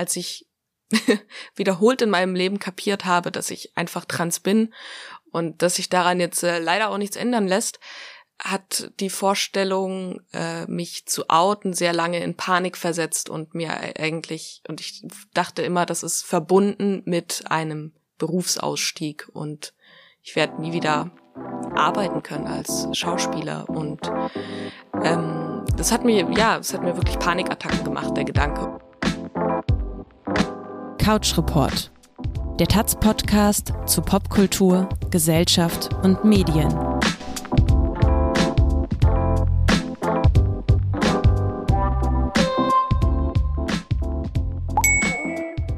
[0.00, 0.48] als ich
[1.54, 4.74] wiederholt in meinem Leben kapiert habe, dass ich einfach trans bin
[5.30, 7.78] und dass sich daran jetzt äh, leider auch nichts ändern lässt,
[8.38, 14.62] hat die Vorstellung, äh, mich zu outen, sehr lange in Panik versetzt und mir eigentlich,
[14.66, 15.02] und ich
[15.34, 19.74] dachte immer, das ist verbunden mit einem Berufsausstieg und
[20.22, 21.10] ich werde nie wieder
[21.74, 24.00] arbeiten können als Schauspieler und
[25.02, 28.80] ähm, das hat mir, ja, es hat mir wirklich Panikattacken gemacht, der Gedanke.
[31.00, 31.90] Couch Report,
[32.58, 36.68] der Taz-Podcast zu Popkultur, Gesellschaft und Medien.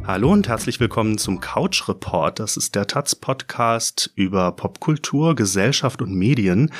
[0.05, 2.41] Hallo und herzlich willkommen zum Couch Report.
[2.41, 6.73] Das ist der Taz-Podcast über Popkultur, Gesellschaft und Medien.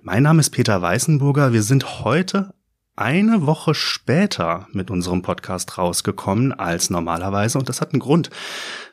[0.00, 1.52] Mein Name ist Peter Weißenburger.
[1.52, 2.54] Wir sind heute
[2.96, 7.58] eine Woche später mit unserem Podcast rausgekommen als normalerweise.
[7.58, 8.30] Und das hat einen Grund,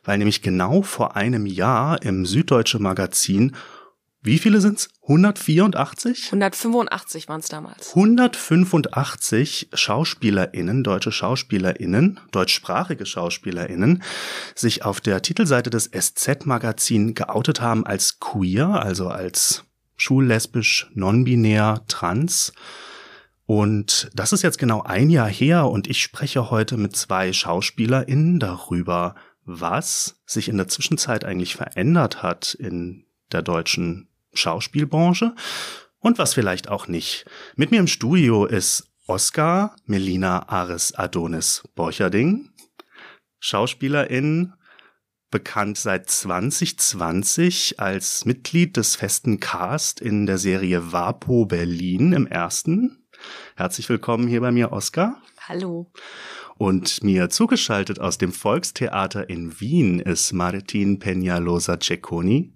[0.03, 3.55] weil nämlich genau vor einem Jahr im Süddeutsche Magazin
[4.21, 4.89] wie viele sind's?
[5.03, 6.25] 184?
[6.25, 7.89] 185 waren es damals.
[7.95, 14.03] 185 SchauspielerInnen, deutsche SchauspielerInnen, deutschsprachige SchauspielerInnen,
[14.55, 19.63] sich auf der Titelseite des SZ-Magazin geoutet haben als queer, also als
[19.95, 22.51] schullesbisch, non-binär, trans.
[23.49, 28.37] Und das ist jetzt genau ein Jahr her und ich spreche heute mit zwei SchauspielerInnen
[28.37, 35.33] darüber, was sich in der Zwischenzeit eigentlich verändert hat in der deutschen Schauspielbranche
[35.97, 37.25] und was vielleicht auch nicht.
[37.55, 42.51] Mit mir im Studio ist Oskar Melina Aris Adonis Borcherding,
[43.39, 44.53] Schauspielerin,
[45.31, 52.99] bekannt seit 2020 als Mitglied des festen Cast in der Serie Vapo Berlin im ersten.
[53.55, 55.21] Herzlich willkommen hier bei mir, Oskar.
[55.47, 55.91] Hallo.
[56.57, 62.53] Und mir zugeschaltet aus dem Volkstheater in Wien ist Martin Peñalosa Cecconi,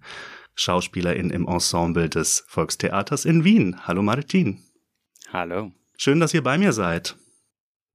[0.56, 3.88] Schauspielerin im Ensemble des Volkstheaters in Wien.
[3.88, 4.62] Hallo Martin.
[5.32, 5.72] Hallo.
[5.98, 7.16] Schön, dass ihr bei mir seid.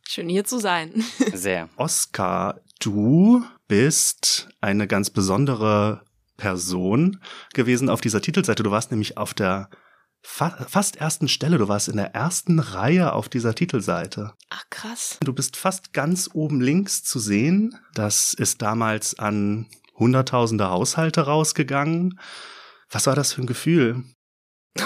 [0.08, 1.04] Schön hier zu sein.
[1.34, 1.68] Sehr.
[1.76, 6.02] Oskar, du bist eine ganz besondere
[6.38, 7.20] Person
[7.52, 8.62] gewesen auf dieser Titelseite.
[8.62, 9.68] Du warst nämlich auf der
[10.22, 11.58] fa fast ersten Stelle.
[11.58, 14.34] Du warst in der ersten Reihe auf dieser Titelseite.
[14.50, 15.18] Ach krass.
[15.22, 17.78] Du bist fast ganz oben links zu sehen.
[17.94, 22.20] Das ist damals an hunderttausende Haushalte rausgegangen.
[22.90, 24.04] Was war das für ein Gefühl?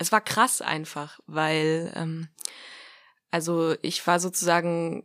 [0.00, 2.28] Es war krass einfach, weil ähm,
[3.32, 5.04] also ich war sozusagen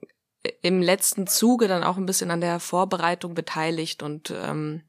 [0.62, 4.84] im letzten Zuge dann auch ein bisschen an der Vorbereitung beteiligt und ähm,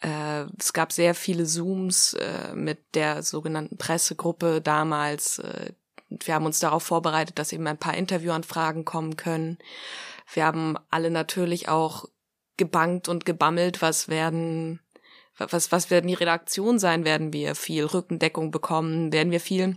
[0.00, 5.38] äh, es gab sehr viele Zooms äh, mit der sogenannten Pressegruppe damals.
[5.38, 5.72] Äh,
[6.08, 9.58] wir haben uns darauf vorbereitet, dass eben ein paar Interviewanfragen kommen können.
[10.32, 12.06] Wir haben alle natürlich auch
[12.56, 14.80] gebankt und gebammelt, was werden,
[15.36, 17.04] was, was werden die Redaktion sein?
[17.04, 19.12] Werden wir viel Rückendeckung bekommen?
[19.12, 19.76] Werden wir viel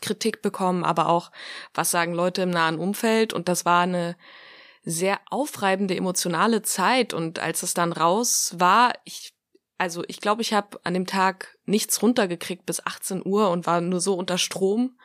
[0.00, 0.84] Kritik bekommen?
[0.84, 1.30] Aber auch,
[1.74, 3.32] was sagen Leute im nahen Umfeld?
[3.32, 4.16] Und das war eine
[4.82, 7.14] sehr aufreibende, emotionale Zeit.
[7.14, 9.34] Und als es dann raus war, ich,
[9.80, 13.80] also ich glaube, ich habe an dem Tag nichts runtergekriegt bis 18 Uhr und war
[13.80, 14.98] nur so unter Strom.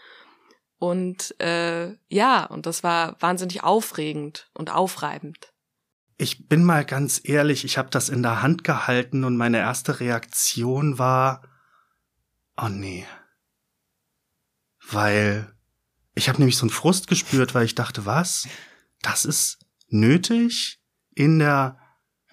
[0.78, 5.54] Und äh, ja, und das war wahnsinnig aufregend und aufreibend.
[6.18, 10.02] Ich bin mal ganz ehrlich, ich habe das in der Hand gehalten und meine erste
[10.02, 11.42] Reaktion war,
[12.58, 13.06] oh nee.
[14.92, 15.56] Weil
[16.16, 18.46] ich habe nämlich so einen Frust gespürt, weil ich dachte, was?
[19.02, 20.82] Das ist nötig
[21.14, 21.80] in der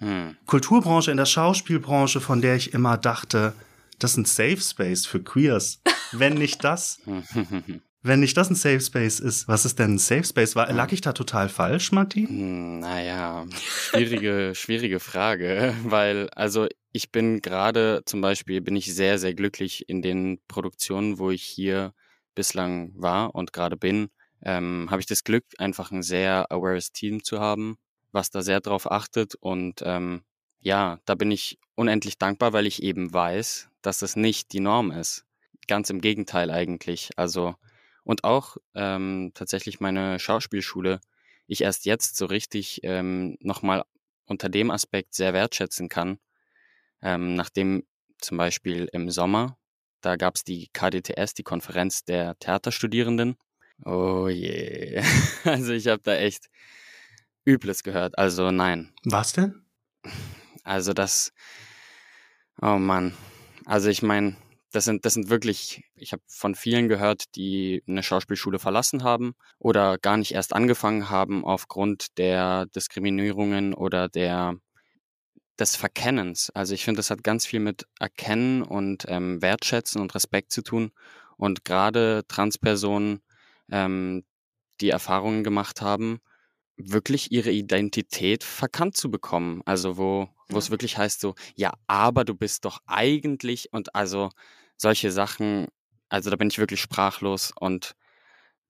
[0.03, 0.37] hm.
[0.45, 3.53] Kulturbranche, in der Schauspielbranche, von der ich immer dachte,
[3.99, 5.81] das ist ein Safe Space für Queers.
[6.11, 6.99] Wenn nicht das.
[8.05, 10.57] Wenn nicht das ein Safe Space ist, was ist denn ein Safe Space?
[10.57, 12.27] War, lag ich da total falsch, Martin?
[12.27, 19.19] Hm, naja, schwierige, schwierige Frage, weil, also ich bin gerade zum Beispiel, bin ich sehr,
[19.19, 21.93] sehr glücklich in den Produktionen, wo ich hier
[22.35, 24.09] bislang war und gerade bin,
[24.43, 27.77] ähm, habe ich das Glück, einfach ein sehr awares Team zu haben,
[28.13, 30.23] was da sehr drauf achtet und ähm,
[30.59, 34.91] ja, da bin ich unendlich dankbar, weil ich eben weiß, dass das nicht die Norm
[34.91, 35.25] ist.
[35.67, 37.09] Ganz im Gegenteil eigentlich.
[37.17, 37.55] Also
[38.05, 41.01] und auch ähm, tatsächlich meine Schauspielschule
[41.47, 43.83] ich erst jetzt so richtig ähm, nochmal
[44.25, 46.19] unter dem Aspekt sehr wertschätzen kann,
[47.01, 47.83] ähm, nachdem
[48.19, 49.57] zum Beispiel im Sommer,
[50.01, 53.35] da gab es die KDTS, die Konferenz der Theaterstudierenden.
[53.85, 55.01] Oh je,
[55.43, 56.47] also ich habe da echt
[57.45, 58.93] Übles gehört, also nein.
[59.03, 59.65] Was denn?
[60.63, 61.33] Also das,
[62.61, 63.13] oh Mann,
[63.65, 64.35] also ich meine,
[64.71, 69.35] das sind, das sind wirklich, ich habe von vielen gehört, die eine Schauspielschule verlassen haben
[69.59, 74.55] oder gar nicht erst angefangen haben aufgrund der Diskriminierungen oder der
[75.59, 76.49] des Verkennens.
[76.55, 80.63] Also ich finde, das hat ganz viel mit Erkennen und ähm, Wertschätzen und Respekt zu
[80.63, 80.91] tun.
[81.37, 83.21] Und gerade Transpersonen,
[83.71, 84.23] ähm,
[84.81, 86.19] die Erfahrungen gemacht haben,
[86.77, 89.61] wirklich ihre Identität verkannt zu bekommen.
[89.65, 90.57] Also wo, wo ja.
[90.57, 94.29] es wirklich heißt so, ja, aber du bist doch eigentlich und also
[94.77, 95.67] solche Sachen,
[96.09, 97.95] also da bin ich wirklich sprachlos und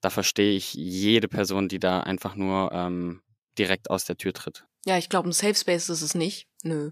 [0.01, 3.21] da verstehe ich jede Person, die da einfach nur ähm,
[3.57, 4.65] direkt aus der Tür tritt.
[4.85, 6.47] Ja, ich glaube, ein Safe Space ist es nicht.
[6.63, 6.91] Nö.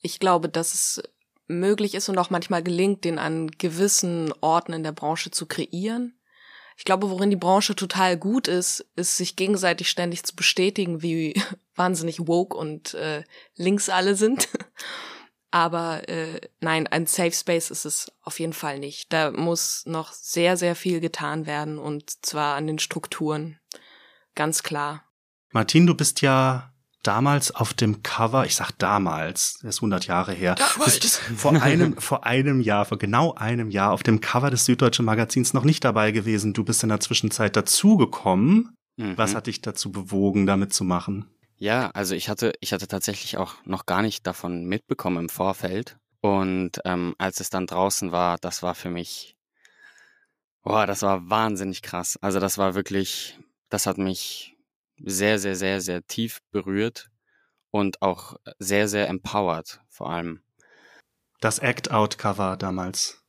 [0.00, 1.02] Ich glaube, dass es
[1.48, 6.14] möglich ist und auch manchmal gelingt, den an gewissen Orten in der Branche zu kreieren.
[6.80, 11.34] Ich glaube, worin die Branche total gut ist, ist sich gegenseitig ständig zu bestätigen, wie
[11.74, 13.22] wahnsinnig woke und äh,
[13.54, 14.48] links alle sind.
[15.50, 19.12] Aber äh, nein, ein Safe Space ist es auf jeden Fall nicht.
[19.12, 23.60] Da muss noch sehr, sehr viel getan werden und zwar an den Strukturen.
[24.34, 25.04] Ganz klar.
[25.50, 26.69] Martin, du bist ja
[27.02, 31.04] damals auf dem Cover, ich sag damals, das ist 100 Jahre her, bist
[31.36, 35.54] vor einem, vor einem Jahr, vor genau einem Jahr auf dem Cover des Süddeutschen Magazins
[35.54, 36.52] noch nicht dabei gewesen.
[36.52, 38.74] Du bist in der Zwischenzeit dazugekommen.
[38.96, 39.16] Mhm.
[39.16, 41.26] Was hat dich dazu bewogen, damit zu machen?
[41.56, 45.96] Ja, also ich hatte, ich hatte tatsächlich auch noch gar nicht davon mitbekommen im Vorfeld.
[46.20, 49.36] Und ähm, als es dann draußen war, das war für mich,
[50.62, 52.18] boah, das war wahnsinnig krass.
[52.20, 53.38] Also das war wirklich,
[53.70, 54.56] das hat mich
[55.02, 57.10] sehr, sehr, sehr, sehr tief berührt
[57.70, 60.42] und auch sehr, sehr empowered vor allem.
[61.40, 63.22] Das Act-Out-Cover damals.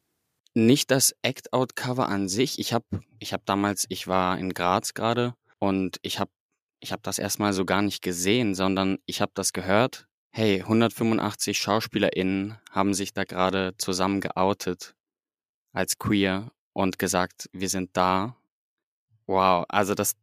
[0.53, 2.59] Nicht das Act-Out-Cover an sich.
[2.59, 2.85] Ich habe
[3.19, 6.31] ich hab damals, ich war in Graz gerade und ich habe
[6.81, 10.07] ich hab das erstmal so gar nicht gesehen, sondern ich habe das gehört.
[10.31, 14.95] Hey, 185 SchauspielerInnen haben sich da gerade zusammen geoutet
[15.73, 18.35] als queer und gesagt, wir sind da.
[19.27, 20.15] Wow, also das,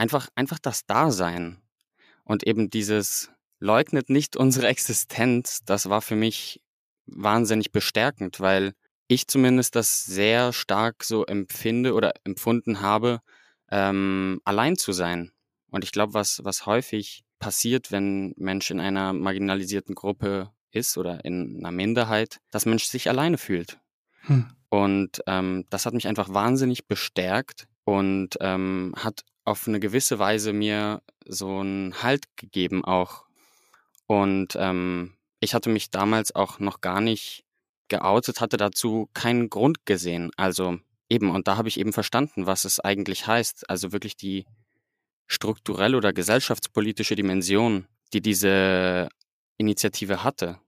[0.00, 1.58] einfach, einfach das Dasein
[2.24, 6.62] und eben dieses leugnet nicht unsere Existenz, das war für mich
[7.06, 8.72] wahnsinnig bestärkend, weil
[9.08, 13.20] ich zumindest das sehr stark so empfinde oder empfunden habe,
[13.70, 15.32] ähm, allein zu sein.
[15.70, 21.24] Und ich glaube, was, was häufig passiert, wenn Mensch in einer marginalisierten Gruppe ist oder
[21.24, 23.80] in einer Minderheit, dass Mensch sich alleine fühlt.
[24.22, 24.46] Hm.
[24.68, 30.52] Und ähm, das hat mich einfach wahnsinnig bestärkt und ähm, hat auf eine gewisse Weise
[30.52, 33.26] mir so einen Halt gegeben auch.
[34.06, 37.44] Und ähm, ich hatte mich damals auch noch gar nicht
[37.88, 40.30] geoutet, hatte dazu keinen Grund gesehen.
[40.36, 43.68] Also eben, und da habe ich eben verstanden, was es eigentlich heißt.
[43.68, 44.46] Also wirklich die
[45.26, 49.08] strukturelle oder gesellschaftspolitische Dimension, die diese
[49.58, 50.60] Initiative hatte.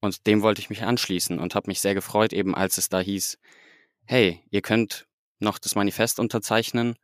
[0.00, 3.00] Und dem wollte ich mich anschließen und habe mich sehr gefreut, eben als es da
[3.00, 3.38] hieß,
[4.04, 5.06] hey, ihr könnt
[5.38, 6.96] noch das Manifest unterzeichnen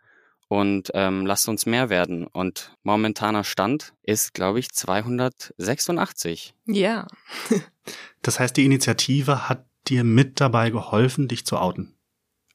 [0.52, 2.26] und ähm, lasst uns mehr werden.
[2.26, 6.52] Und momentaner Stand ist, glaube ich, 286.
[6.66, 7.06] Ja.
[8.22, 11.96] das heißt, die Initiative hat dir mit dabei geholfen, dich zu outen.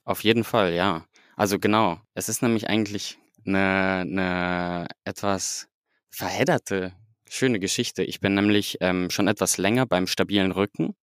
[0.03, 1.07] Auf jeden Fall, ja.
[1.35, 1.99] Also genau.
[2.13, 3.17] Es ist nämlich eigentlich
[3.47, 5.67] eine, eine etwas
[6.11, 6.93] verhedderte,
[7.27, 8.03] schöne Geschichte.
[8.03, 10.95] Ich bin nämlich ähm, schon etwas länger beim stabilen Rücken,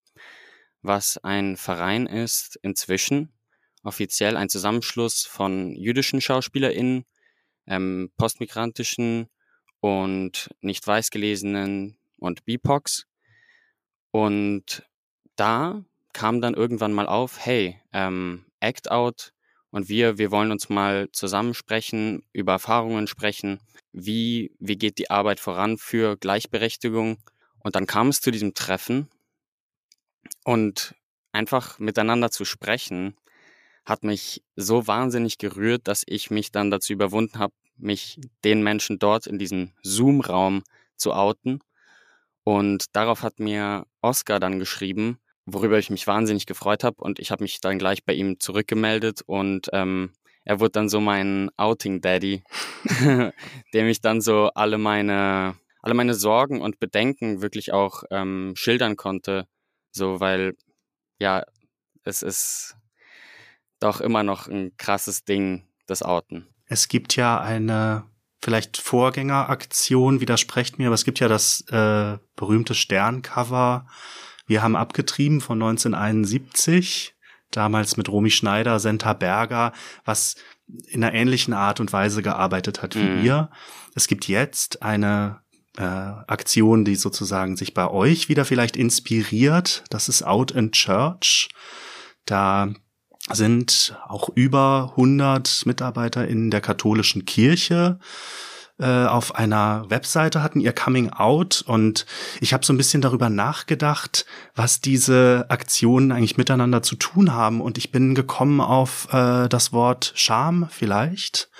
[0.81, 3.34] was ein Verein ist inzwischen,
[3.85, 7.05] offiziell ein Zusammenschluss von jüdischen SchauspielerInnen,
[7.67, 9.29] ähm, postmigrantischen
[9.81, 13.07] und nicht weiß gelesenen und BIPOX.
[14.11, 14.89] Und
[15.37, 19.33] da kam dann irgendwann mal auf, hey, ähm, Act Out
[19.71, 23.61] und wir, wir wollen uns mal zusammensprechen, über Erfahrungen sprechen,
[23.93, 27.19] wie, wie geht die Arbeit voran für Gleichberechtigung.
[27.59, 29.09] Und dann kam es zu diesem Treffen
[30.45, 30.95] und
[31.33, 33.17] einfach miteinander zu sprechen,
[33.85, 38.99] hat mich so wahnsinnig gerührt, dass ich mich dann dazu überwunden habe, mich den Menschen
[38.99, 40.63] dort in diesem Zoom-Raum
[40.97, 41.61] zu outen.
[42.45, 47.03] Und darauf hat mir Oscar dann geschrieben, worüber ich mich wahnsinnig gefreut habe.
[47.03, 50.13] Und ich habe mich dann gleich bei ihm zurückgemeldet und ähm,
[50.45, 52.43] er wurde dann so mein Outing-Daddy,
[53.73, 58.97] der mich dann so alle meine, alle meine Sorgen und Bedenken wirklich auch ähm, schildern
[58.97, 59.47] konnte.
[59.91, 60.55] So, weil
[61.19, 61.45] ja,
[62.03, 62.77] es ist
[63.85, 66.49] doch immer noch ein krasses Ding, das Outen.
[66.67, 68.05] Es gibt ja eine
[68.43, 73.87] vielleicht Vorgängeraktion, widersprecht mir, aber es gibt ja das äh, berühmte Sterncover.
[74.47, 77.15] Wir haben abgetrieben von 1971,
[77.51, 79.73] damals mit Romy Schneider, Senta Berger,
[80.05, 80.37] was
[80.89, 83.25] in einer ähnlichen Art und Weise gearbeitet hat wie mhm.
[83.25, 83.51] ihr.
[83.95, 85.41] Es gibt jetzt eine
[85.77, 89.85] äh, Aktion, die sozusagen sich bei euch wieder vielleicht inspiriert.
[89.91, 91.49] Das ist Out in Church
[92.27, 92.73] Da
[93.33, 97.99] sind auch über 100 Mitarbeiter in der katholischen Kirche
[98.79, 102.07] äh, auf einer Webseite hatten ihr Coming Out und
[102.41, 104.27] ich habe so ein bisschen darüber nachgedacht,
[104.57, 109.73] was diese Aktionen eigentlich miteinander zu tun haben und ich bin gekommen auf äh, das
[109.73, 111.51] Wort Scham vielleicht.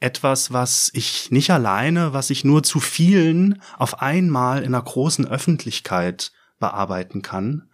[0.00, 5.26] Etwas, was ich nicht alleine, was ich nur zu vielen auf einmal in einer großen
[5.26, 7.70] Öffentlichkeit bearbeiten kann.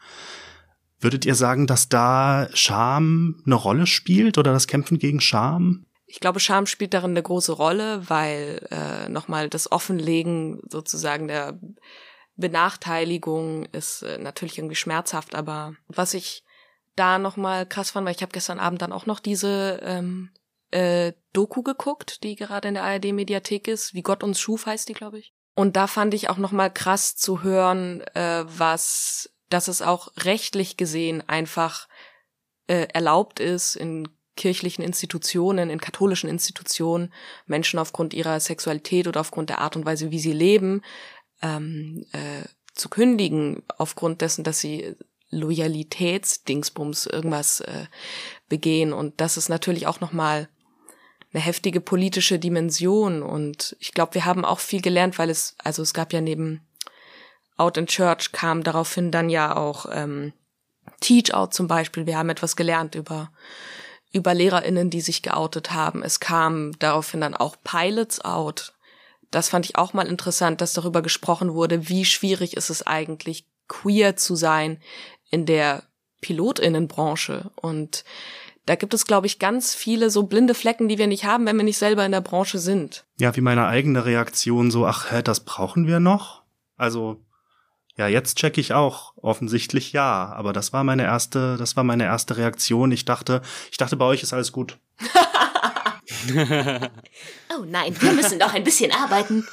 [1.03, 5.87] Würdet ihr sagen, dass da Scham eine Rolle spielt oder das Kämpfen gegen Scham?
[6.07, 11.59] Ich glaube, Scham spielt darin eine große Rolle, weil äh, nochmal das Offenlegen sozusagen der
[12.37, 16.45] Benachteiligung ist äh, natürlich irgendwie schmerzhaft, aber was ich
[16.97, 20.31] da nochmal krass fand, weil ich habe gestern Abend dann auch noch diese ähm,
[20.71, 24.95] äh, Doku geguckt, die gerade in der ARD-Mediathek ist, wie Gott uns schuf heißt die,
[24.95, 25.35] glaube ich.
[25.55, 30.77] Und da fand ich auch nochmal krass zu hören, äh, was dass es auch rechtlich
[30.77, 31.89] gesehen einfach
[32.67, 37.13] äh, erlaubt ist, in kirchlichen Institutionen, in katholischen Institutionen
[37.47, 40.83] Menschen aufgrund ihrer Sexualität oder aufgrund der Art und Weise, wie sie leben,
[41.43, 44.97] ähm, äh, zu kündigen, aufgrund dessen, dass sie
[45.31, 47.87] Loyalitätsdingsbums irgendwas äh,
[48.49, 48.93] begehen.
[48.93, 50.49] Und das ist natürlich auch nochmal
[51.33, 53.23] eine heftige politische Dimension.
[53.23, 56.61] Und ich glaube, wir haben auch viel gelernt, weil es, also es gab ja neben
[57.63, 60.33] Out in Church kam daraufhin dann ja auch ähm,
[61.01, 62.07] Teach Out zum Beispiel.
[62.07, 63.31] Wir haben etwas gelernt über
[64.13, 66.03] über LehrerInnen, die sich geoutet haben.
[66.03, 68.75] Es kam daraufhin dann auch Pilots Out.
[69.31, 73.47] Das fand ich auch mal interessant, dass darüber gesprochen wurde, wie schwierig ist es eigentlich,
[73.69, 74.83] queer zu sein
[75.31, 75.85] in der
[76.21, 77.51] PilotInnenbranche.
[77.57, 78.05] Und
[78.67, 81.57] da gibt es, glaube ich, ganz viele so blinde Flecken, die wir nicht haben, wenn
[81.57, 83.07] wir nicht selber in der Branche sind.
[83.19, 86.43] Ja, wie meine eigene Reaktion so, ach, hä, das brauchen wir noch?
[86.77, 87.25] Also,
[88.03, 89.15] ja, jetzt checke ich auch.
[89.17, 90.33] Offensichtlich ja.
[90.35, 92.91] Aber das war meine erste, das war meine erste Reaktion.
[92.91, 94.79] Ich dachte, ich dachte, bei euch ist alles gut.
[97.57, 99.47] oh nein, wir müssen noch ein bisschen arbeiten.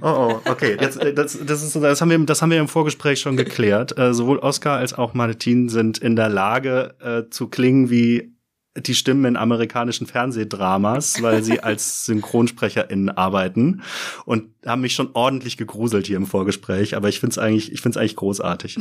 [0.00, 0.76] Oh, oh okay.
[0.80, 3.98] Jetzt, äh, das, das, ist, das, haben wir, das haben wir im Vorgespräch schon geklärt.
[3.98, 8.33] Äh, sowohl Oscar als auch Martin sind in der Lage äh, zu klingen wie
[8.76, 13.82] die Stimmen in amerikanischen Fernsehdramas, weil sie als SynchronsprecherInnen arbeiten
[14.24, 17.80] und haben mich schon ordentlich gegruselt hier im Vorgespräch, aber ich finde es eigentlich, ich
[17.80, 18.78] finde es eigentlich großartig.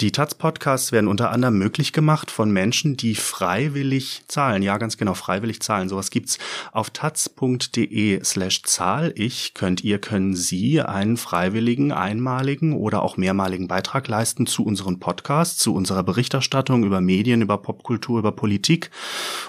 [0.00, 4.62] Die Taz-Podcasts werden unter anderem möglich gemacht von Menschen, die freiwillig zahlen.
[4.62, 5.90] Ja, ganz genau, freiwillig zahlen.
[5.90, 6.38] Sowas gibt's
[6.72, 9.52] auf taz.de slash zahl ich.
[9.52, 15.58] Könnt ihr, können Sie einen freiwilligen, einmaligen oder auch mehrmaligen Beitrag leisten zu unseren Podcasts,
[15.58, 18.90] zu unserer Berichterstattung über Medien, über Popkultur, über Politik.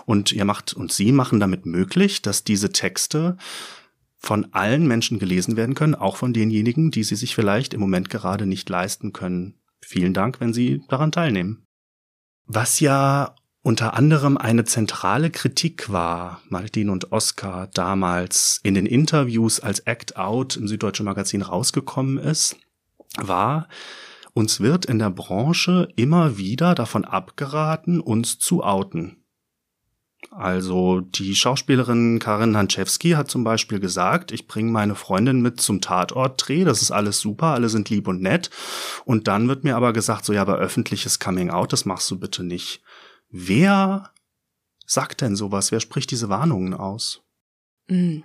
[0.05, 3.37] Und ihr macht und Sie machen damit möglich, dass diese Texte
[4.17, 8.11] von allen Menschen gelesen werden können, auch von denjenigen, die sie sich vielleicht im Moment
[8.11, 11.65] gerade nicht leisten können, Vielen Dank, wenn Sie daran teilnehmen.
[12.45, 19.59] Was ja unter anderem eine zentrale Kritik war, Martin und Oskar damals in den Interviews
[19.59, 22.57] als Act Out im Süddeutschen Magazin rausgekommen ist,
[23.17, 23.67] war,
[24.33, 29.20] uns wird in der Branche immer wieder davon abgeraten, uns zu outen.
[30.33, 35.81] Also die Schauspielerin Karin Hanczewski hat zum Beispiel gesagt, ich bringe meine Freundin mit zum
[35.81, 38.49] Tatortdreh, das ist alles super, alle sind lieb und nett.
[39.03, 42.17] Und dann wird mir aber gesagt, so ja, aber öffentliches Coming Out, das machst du
[42.17, 42.81] bitte nicht.
[43.29, 44.09] Wer
[44.85, 45.73] sagt denn sowas?
[45.73, 47.21] Wer spricht diese Warnungen aus?
[47.89, 48.23] Hm.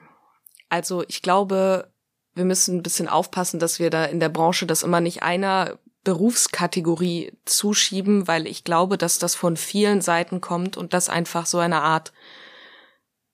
[0.69, 1.91] Also ich glaube,
[2.35, 5.77] wir müssen ein bisschen aufpassen, dass wir da in der Branche das immer nicht einer
[6.07, 11.59] Berufskategorie zuschieben, weil ich glaube, dass das von vielen Seiten kommt und dass einfach so
[11.59, 12.13] eine Art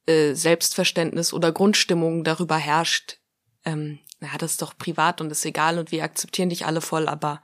[0.06, 3.18] äh, Selbstverständnis oder Grundstimmung darüber herrscht.
[3.66, 7.08] Ähm, na, das ist doch privat und ist egal und wir akzeptieren dich alle voll,
[7.08, 7.42] aber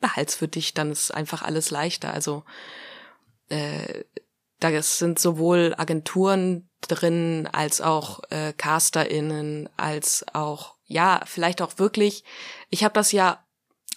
[0.00, 2.12] behalt's für dich, dann ist einfach alles leichter.
[2.12, 2.42] Also
[3.48, 4.02] äh,
[4.58, 12.24] da sind sowohl Agenturen drin als auch äh, CasterInnen, als auch, ja, vielleicht auch wirklich,
[12.70, 13.44] ich habe das ja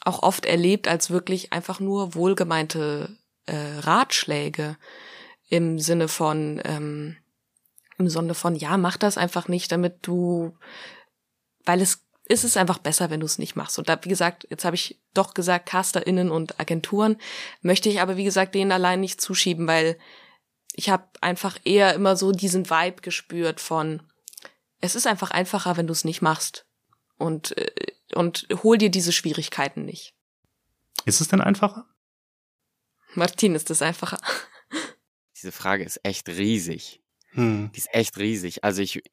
[0.06, 4.78] auch oft erlebt als wirklich einfach nur wohlgemeinte äh, Ratschläge
[5.50, 7.18] im Sinne von ähm,
[7.98, 10.58] im Sinne von ja mach das einfach nicht, damit du,
[11.66, 13.78] weil es ist es einfach besser, wenn du es nicht machst.
[13.78, 17.18] Und da, wie gesagt, jetzt habe ich doch gesagt, CasterInnen und Agenturen,
[17.62, 19.98] möchte ich aber, wie gesagt, denen allein nicht zuschieben, weil
[20.74, 24.02] ich habe einfach eher immer so diesen Vibe gespürt von,
[24.82, 26.66] es ist einfach einfacher, wenn du es nicht machst.
[27.18, 27.72] Und äh,
[28.14, 30.14] und hol dir diese Schwierigkeiten nicht.
[31.06, 31.88] Ist es denn einfacher?
[33.14, 34.20] Martin, ist es einfacher?
[35.38, 37.02] Diese Frage ist echt riesig.
[37.32, 37.72] Hm.
[37.74, 38.64] Die ist echt riesig.
[38.64, 39.04] Also ich,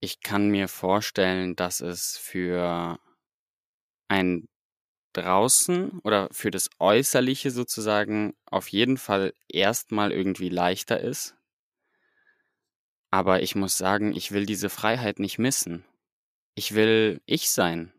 [0.00, 2.98] ich kann mir vorstellen, dass es für
[4.08, 4.48] ein
[5.12, 11.36] draußen oder für das Äußerliche sozusagen auf jeden Fall erstmal irgendwie leichter ist.
[13.10, 15.84] Aber ich muss sagen, ich will diese Freiheit nicht missen.
[16.54, 17.92] Ich will ich sein.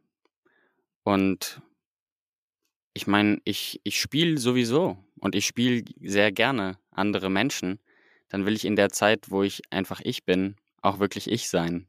[1.04, 1.62] Und
[2.94, 7.80] ich meine, ich, ich spiele sowieso und ich spiele sehr gerne andere Menschen.
[8.30, 11.88] Dann will ich in der Zeit, wo ich einfach ich bin, auch wirklich ich sein.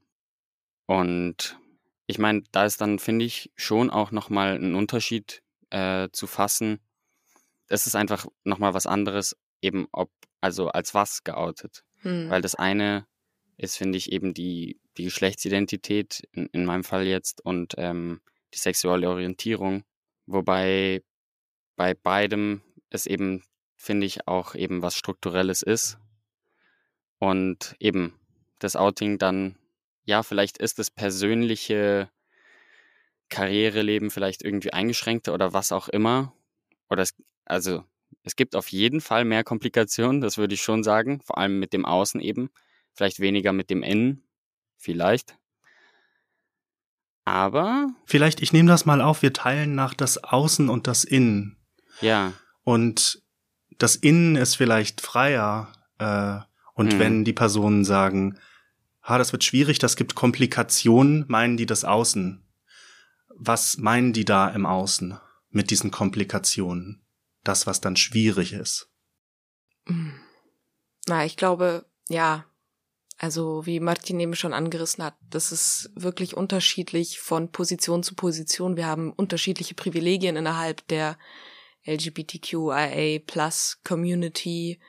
[0.86, 1.58] Und
[2.06, 6.80] ich meine, da ist dann, finde ich, schon auch nochmal ein Unterschied äh, zu fassen.
[7.68, 11.84] Es ist einfach nochmal was anderes, eben ob, also als was geoutet.
[12.02, 12.28] Hm.
[12.28, 13.06] Weil das eine
[13.56, 18.20] ist, finde ich, eben die, die Geschlechtsidentität, in, in meinem Fall jetzt, und ähm,
[18.52, 19.84] die sexuelle Orientierung.
[20.26, 21.02] Wobei
[21.76, 23.42] bei beidem es eben,
[23.76, 25.98] finde ich, auch eben was Strukturelles ist.
[27.18, 28.18] Und eben
[28.58, 29.56] das Outing dann
[30.04, 32.10] ja, vielleicht ist das persönliche
[33.30, 36.34] Karriereleben vielleicht irgendwie eingeschränkter oder was auch immer.
[36.90, 37.84] Oder es, also
[38.22, 41.72] es gibt auf jeden Fall mehr Komplikationen, das würde ich schon sagen, vor allem mit
[41.72, 42.50] dem Außen eben,
[42.94, 44.22] vielleicht weniger mit dem Innen,
[44.76, 45.36] vielleicht.
[47.24, 47.88] Aber.
[48.06, 51.56] Vielleicht, ich nehme das mal auf, wir teilen nach das Außen und das Innen.
[52.00, 52.32] Ja.
[52.62, 53.22] Und
[53.78, 55.72] das Innen ist vielleicht freier.
[55.98, 56.40] Äh,
[56.74, 56.98] und hm.
[56.98, 58.38] wenn die Personen sagen,
[59.02, 62.44] ha, das wird schwierig, das gibt Komplikationen, meinen die das Außen?
[63.28, 65.18] Was meinen die da im Außen
[65.50, 67.02] mit diesen Komplikationen?
[67.42, 68.88] Das, was dann schwierig ist.
[71.06, 72.46] Na, ich glaube, ja,
[73.16, 78.76] also wie Martin eben schon angerissen hat, das ist wirklich unterschiedlich von Position zu Position.
[78.76, 81.16] Wir haben unterschiedliche Privilegien innerhalb der
[81.86, 84.80] LGBTQIA Plus Community,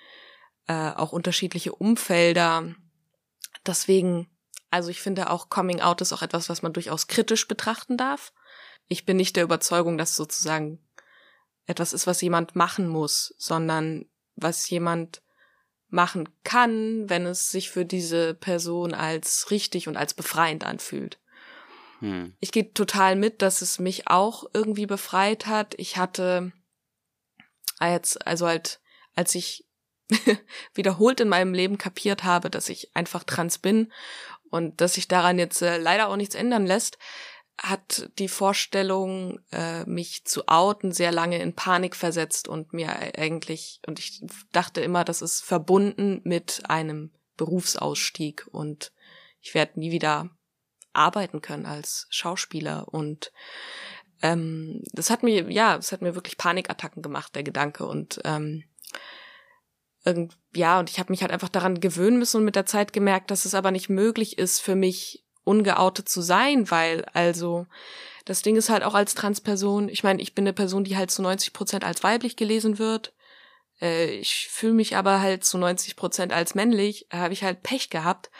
[0.68, 2.74] äh, auch unterschiedliche Umfelder.
[3.66, 4.28] Deswegen,
[4.72, 8.34] also ich finde auch Coming Out ist auch etwas, was man durchaus kritisch betrachten darf.
[8.88, 10.80] Ich bin nicht der Überzeugung, dass sozusagen
[11.68, 14.06] etwas ist, was jemand machen muss, sondern
[14.36, 15.22] was jemand
[15.96, 21.18] machen kann, wenn es sich für diese Person als richtig und als befreiend anfühlt.
[22.02, 22.36] Hm.
[22.40, 25.74] Ich gehe total mit, dass es mich auch irgendwie befreit hat.
[25.78, 26.52] Ich hatte
[27.80, 28.82] als, also halt,
[29.16, 29.66] als ich
[30.76, 33.92] wiederholt in meinem Leben kapiert habe, dass ich einfach trans bin
[34.52, 36.98] und dass sich daran jetzt äh, leider auch nichts ändern lässt,
[37.58, 43.82] hat die Vorstellung, äh, mich zu outen, sehr lange in Panik versetzt und mir eigentlich,
[43.88, 48.92] und ich dachte immer, das ist verbunden mit einem Berufsausstieg und
[49.42, 50.30] ich werde nie wieder
[50.94, 52.88] arbeiten können als Schauspieler.
[52.90, 53.32] Und
[54.22, 57.86] ähm, das hat mir, ja, das hat mir wirklich Panikattacken gemacht, der Gedanke.
[57.86, 58.64] Und ähm,
[60.54, 63.32] ja, und ich habe mich halt einfach daran gewöhnen müssen und mit der Zeit gemerkt,
[63.32, 67.66] dass es aber nicht möglich ist für mich, ungeoutet zu sein, weil also
[68.26, 71.12] das Ding ist halt auch als Transperson, ich meine, ich bin eine Person, die halt
[71.12, 73.14] zu 90 Prozent als weiblich gelesen wird.
[73.80, 77.90] Äh, ich fühle mich aber halt zu 90 Prozent als männlich, habe ich halt Pech
[77.90, 78.32] gehabt.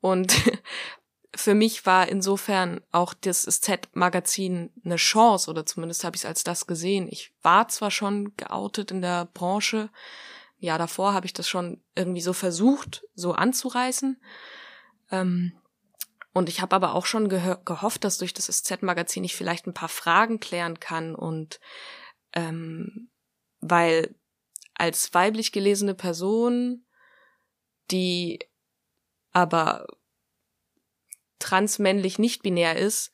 [0.00, 0.34] Und
[1.34, 6.44] für mich war insofern auch das Z-Magazin eine Chance, oder zumindest habe ich es als
[6.44, 7.08] das gesehen.
[7.10, 9.88] Ich war zwar schon geoutet in der Branche,
[10.58, 14.20] Jahr davor habe ich das schon irgendwie so versucht, so anzureißen.
[15.10, 15.52] Ähm,
[16.32, 19.88] und ich habe aber auch schon gehofft, dass durch das SZ-Magazin ich vielleicht ein paar
[19.88, 21.60] Fragen klären kann und
[22.32, 23.10] ähm,
[23.60, 24.14] weil
[24.74, 26.86] als weiblich gelesene Person,
[27.90, 28.38] die
[29.32, 29.86] aber
[31.38, 33.10] transmännlich nicht binär ist,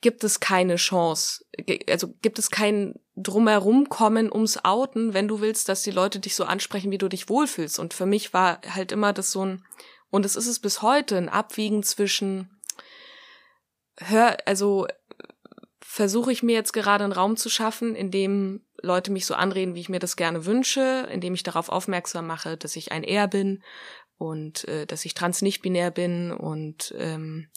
[0.00, 1.44] gibt es keine Chance.
[1.88, 6.34] Also gibt es kein drumherum kommen ums Outen, wenn du willst, dass die Leute dich
[6.34, 7.78] so ansprechen, wie du dich wohlfühlst.
[7.78, 9.64] Und für mich war halt immer das so ein,
[10.10, 12.60] und es ist es bis heute, ein Abwiegen zwischen,
[13.98, 14.86] hör, also
[15.80, 19.74] versuche ich mir jetzt gerade einen Raum zu schaffen, in dem Leute mich so anreden,
[19.74, 23.28] wie ich mir das gerne wünsche, indem ich darauf aufmerksam mache, dass ich ein Er
[23.28, 23.62] bin
[24.16, 27.48] und äh, dass ich trans nicht binär bin und ähm,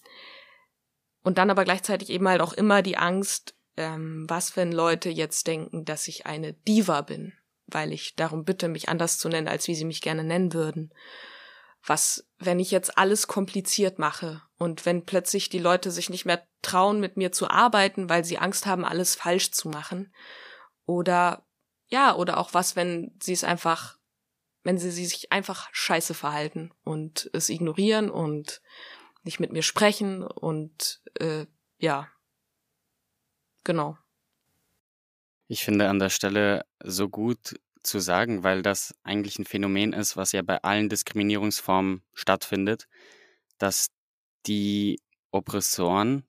[1.23, 5.47] und dann aber gleichzeitig eben halt auch immer die Angst, ähm, was, wenn Leute jetzt
[5.47, 7.33] denken, dass ich eine Diva bin,
[7.65, 10.93] weil ich darum bitte, mich anders zu nennen, als wie sie mich gerne nennen würden.
[11.85, 16.47] Was, wenn ich jetzt alles kompliziert mache und wenn plötzlich die Leute sich nicht mehr
[16.61, 20.13] trauen, mit mir zu arbeiten, weil sie Angst haben, alles falsch zu machen.
[20.85, 21.45] Oder
[21.87, 23.97] ja, oder auch was, wenn sie es einfach,
[24.63, 28.61] wenn sie, sie sich einfach scheiße verhalten und es ignorieren und
[29.23, 31.45] nicht mit mir sprechen und äh,
[31.77, 32.07] ja,
[33.63, 33.97] genau.
[35.47, 40.17] Ich finde an der Stelle so gut zu sagen, weil das eigentlich ein Phänomen ist,
[40.17, 42.87] was ja bei allen Diskriminierungsformen stattfindet,
[43.57, 43.87] dass
[44.45, 44.99] die
[45.31, 46.23] Oppressoren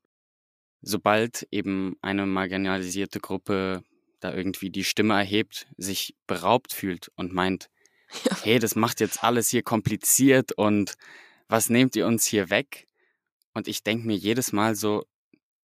[0.84, 3.82] sobald eben eine marginalisierte Gruppe
[4.20, 7.70] da irgendwie die Stimme erhebt, sich beraubt fühlt und meint,
[8.24, 8.36] ja.
[8.42, 10.94] hey, das macht jetzt alles hier kompliziert und
[11.48, 12.86] was nehmt ihr uns hier weg?
[13.54, 15.04] Und ich denke mir jedes Mal so,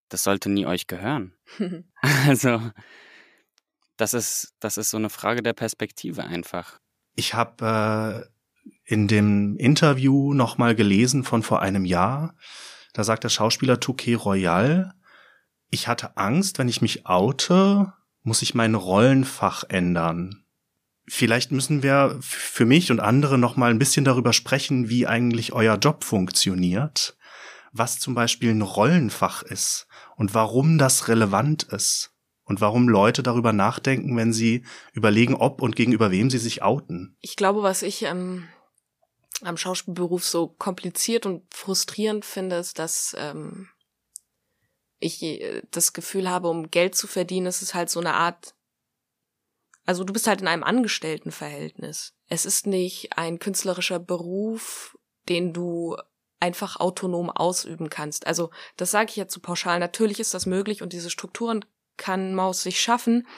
[0.08, 1.34] das sollte nie euch gehören.
[2.26, 2.60] also,
[4.00, 6.78] das ist, das ist so eine Frage der Perspektive einfach.
[7.16, 8.26] Ich habe
[8.64, 12.34] äh, in dem Interview nochmal gelesen von vor einem Jahr,
[12.92, 14.94] da sagt der Schauspieler Touquet Royal,
[15.70, 20.44] ich hatte Angst, wenn ich mich oute, muss ich mein Rollenfach ändern.
[21.06, 25.52] Vielleicht müssen wir für mich und andere noch mal ein bisschen darüber sprechen, wie eigentlich
[25.52, 27.16] euer Job funktioniert,
[27.72, 29.86] was zum Beispiel ein Rollenfach ist
[30.16, 32.12] und warum das relevant ist
[32.50, 37.16] und warum Leute darüber nachdenken, wenn sie überlegen, ob und gegenüber wem sie sich outen.
[37.20, 38.48] Ich glaube, was ich ähm,
[39.42, 43.68] am Schauspielberuf so kompliziert und frustrierend finde, ist, dass ähm,
[44.98, 48.56] ich äh, das Gefühl habe, um Geld zu verdienen, ist es halt so eine Art,
[49.86, 52.14] also du bist halt in einem Angestelltenverhältnis.
[52.26, 55.96] Es ist nicht ein künstlerischer Beruf, den du
[56.40, 58.26] einfach autonom ausüben kannst.
[58.26, 59.78] Also das sage ich jetzt zu so pauschal.
[59.78, 61.64] Natürlich ist das möglich und diese Strukturen
[62.00, 63.28] kann Maus sich schaffen.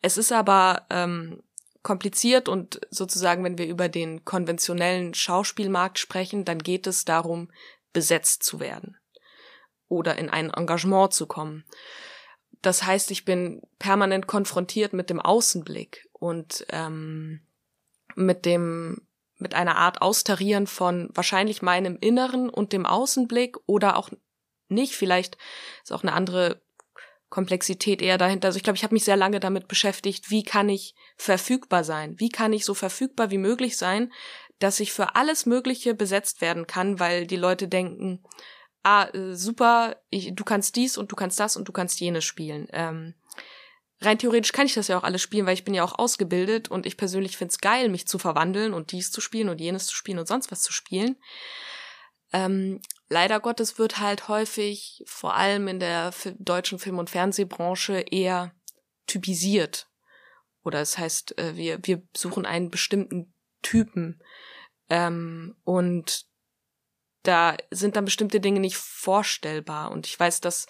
[0.00, 1.42] Es ist aber ähm,
[1.82, 7.52] kompliziert und sozusagen, wenn wir über den konventionellen Schauspielmarkt sprechen, dann geht es darum,
[7.92, 8.96] besetzt zu werden
[9.88, 11.64] oder in ein Engagement zu kommen.
[12.62, 17.42] Das heißt, ich bin permanent konfrontiert mit dem Außenblick und ähm,
[18.16, 19.06] mit dem
[19.38, 24.08] mit einer Art Austarieren von wahrscheinlich meinem Inneren und dem Außenblick oder auch
[24.68, 24.94] nicht.
[24.96, 25.36] Vielleicht
[25.82, 26.62] ist auch eine andere
[27.28, 28.46] Komplexität eher dahinter.
[28.46, 32.14] Also ich glaube, ich habe mich sehr lange damit beschäftigt, wie kann ich verfügbar sein?
[32.18, 34.12] Wie kann ich so verfügbar wie möglich sein,
[34.58, 38.22] dass ich für alles Mögliche besetzt werden kann, weil die Leute denken,
[38.82, 42.24] ah, äh, super, ich, du kannst dies und du kannst das und du kannst jenes
[42.24, 42.68] spielen.
[42.72, 43.14] Ähm,
[44.00, 46.70] rein theoretisch kann ich das ja auch alles spielen, weil ich bin ja auch ausgebildet
[46.70, 49.94] und ich persönlich find's geil, mich zu verwandeln und dies zu spielen und jenes zu
[49.94, 51.16] spielen und sonst was zu spielen.
[52.32, 58.54] Ähm, leider Gottes wird halt häufig, vor allem in der deutschen Film- und Fernsehbranche, eher
[59.06, 59.88] typisiert.
[60.64, 64.22] Oder es das heißt, äh, wir, wir suchen einen bestimmten Typen.
[64.88, 66.26] Ähm, und
[67.22, 69.90] da sind dann bestimmte Dinge nicht vorstellbar.
[69.90, 70.66] Und ich weiß, dass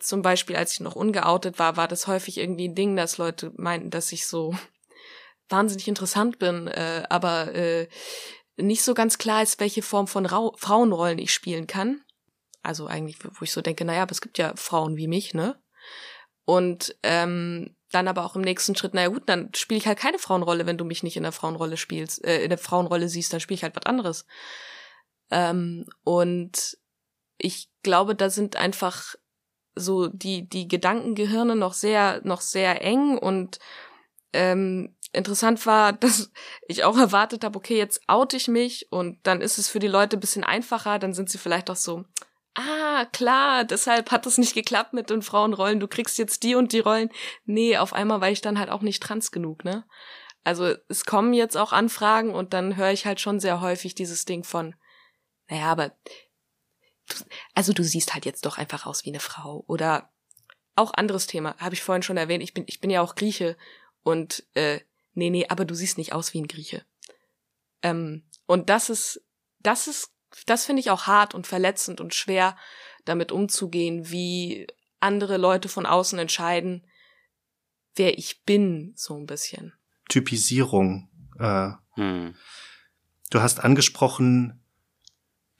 [0.00, 3.52] zum Beispiel, als ich noch ungeoutet war, war das häufig irgendwie ein Ding, dass Leute
[3.56, 4.54] meinten, dass ich so
[5.48, 7.88] wahnsinnig interessant bin, äh, aber äh,
[8.56, 12.02] nicht so ganz klar ist, welche Form von Ra Frauenrollen ich spielen kann.
[12.62, 15.60] Also eigentlich, wo ich so denke, naja, aber es gibt ja Frauen wie mich, ne?
[16.44, 20.18] Und ähm, dann aber auch im nächsten Schritt, naja gut, dann spiele ich halt keine
[20.18, 23.40] Frauenrolle, wenn du mich nicht in der Frauenrolle spielst, äh, in der Frauenrolle siehst, dann
[23.40, 24.26] spiele ich halt was anderes.
[25.30, 26.78] Ähm, und
[27.38, 29.14] ich glaube, da sind einfach
[29.74, 33.58] so die, die Gedankengehirne noch sehr, noch sehr eng und
[34.32, 36.30] ähm, interessant war, dass
[36.68, 39.88] ich auch erwartet habe, okay, jetzt oute ich mich und dann ist es für die
[39.88, 42.04] Leute ein bisschen einfacher, dann sind sie vielleicht auch so,
[42.54, 46.72] ah, klar, deshalb hat es nicht geklappt mit den Frauenrollen, du kriegst jetzt die und
[46.72, 47.10] die Rollen.
[47.44, 49.84] Nee, auf einmal war ich dann halt auch nicht trans genug, ne?
[50.44, 54.26] Also es kommen jetzt auch Anfragen und dann höre ich halt schon sehr häufig dieses
[54.26, 54.76] Ding von,
[55.48, 55.92] naja, aber
[57.54, 59.64] also du siehst halt jetzt doch einfach aus wie eine Frau.
[59.66, 60.10] Oder
[60.76, 63.56] auch anderes Thema, habe ich vorhin schon erwähnt, ich bin, ich bin ja auch Grieche
[64.02, 64.80] und äh,
[65.16, 66.84] nee, nee, aber du siehst nicht aus wie ein Grieche.
[67.82, 69.22] Ähm, und das ist,
[69.58, 70.12] das ist,
[70.46, 72.56] das finde ich auch hart und verletzend und schwer,
[73.04, 74.66] damit umzugehen, wie
[75.00, 76.86] andere Leute von außen entscheiden,
[77.94, 79.72] wer ich bin, so ein bisschen.
[80.08, 81.08] Typisierung.
[81.38, 82.34] Äh, hm.
[83.30, 84.62] Du hast angesprochen,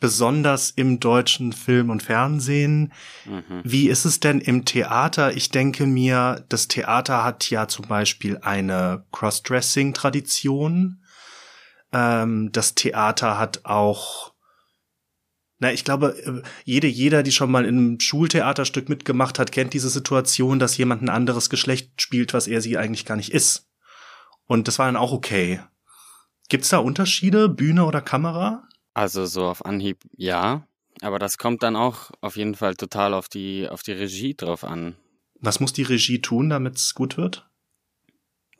[0.06, 2.92] besonders im deutschen Film und Fernsehen.
[3.24, 3.60] Mhm.
[3.64, 5.36] Wie ist es denn im Theater?
[5.36, 11.02] Ich denke mir, das Theater hat ja zum Beispiel eine Crossdressing-Tradition.
[11.92, 14.32] Ähm, das Theater hat auch
[15.58, 19.72] na, ich glaube, äh, jede, jeder, die schon mal in einem Schultheaterstück mitgemacht hat, kennt
[19.72, 23.66] diese Situation, dass jemand ein anderes Geschlecht spielt, was er sie eigentlich gar nicht ist.
[24.44, 25.58] Und das war dann auch okay.
[26.48, 28.68] Gibt's da Unterschiede, Bühne oder Kamera?
[28.96, 30.66] Also so auf Anhieb ja,
[31.02, 34.64] aber das kommt dann auch auf jeden Fall total auf die, auf die Regie drauf
[34.64, 34.96] an.
[35.38, 37.46] Was muss die Regie tun, damit es gut wird?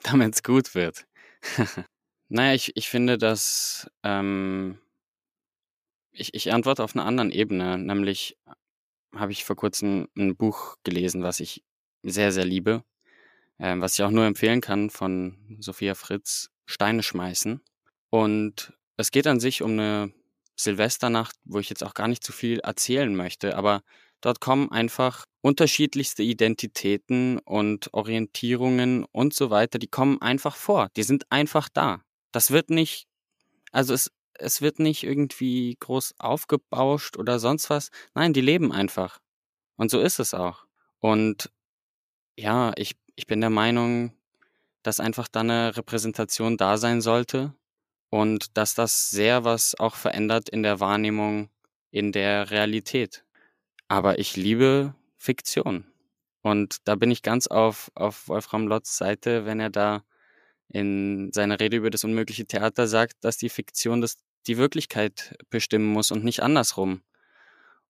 [0.02, 1.06] Damit es gut wird.
[2.28, 4.78] naja, ich, ich finde, dass ähm,
[6.12, 8.36] ich, ich antworte auf einer anderen Ebene, nämlich
[9.14, 11.64] habe ich vor kurzem ein Buch gelesen, was ich
[12.02, 12.84] sehr, sehr liebe,
[13.56, 17.62] äh, was ich auch nur empfehlen kann von Sophia Fritz, Steine schmeißen.
[18.10, 20.12] Und es geht an sich um eine
[20.56, 23.82] Silvesternacht, wo ich jetzt auch gar nicht zu viel erzählen möchte, aber
[24.20, 30.88] dort kommen einfach unterschiedlichste Identitäten und Orientierungen und so weiter, die kommen einfach vor.
[30.96, 32.02] Die sind einfach da.
[32.32, 33.06] Das wird nicht,
[33.72, 37.90] also es, es wird nicht irgendwie groß aufgebauscht oder sonst was.
[38.14, 39.18] Nein, die leben einfach.
[39.76, 40.66] Und so ist es auch.
[40.98, 41.50] Und
[42.36, 44.12] ja, ich, ich bin der Meinung,
[44.82, 47.54] dass einfach da eine Repräsentation da sein sollte
[48.10, 51.50] und dass das sehr was auch verändert in der Wahrnehmung,
[51.90, 53.24] in der Realität.
[53.88, 55.84] Aber ich liebe Fiktion.
[56.42, 60.04] Und da bin ich ganz auf, auf Wolfram Lotz Seite, wenn er da
[60.68, 65.86] in seiner Rede über das unmögliche Theater sagt, dass die Fiktion das, die Wirklichkeit bestimmen
[65.86, 67.02] muss und nicht andersrum.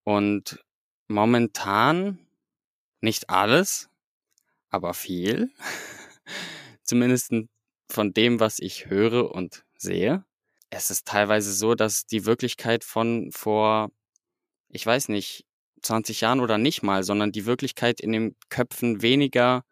[0.05, 0.65] Und
[1.09, 2.19] momentan
[3.01, 3.91] nicht alles,
[4.71, 5.51] aber viel.
[6.83, 7.33] Zumindest
[7.91, 10.25] von dem, was ich höre und sehe.
[10.71, 13.91] Es ist teilweise so, dass die Wirklichkeit von vor,
[14.69, 15.47] ich weiß nicht,
[15.83, 19.65] 20 Jahren oder nicht mal, sondern die Wirklichkeit in den Köpfen weniger,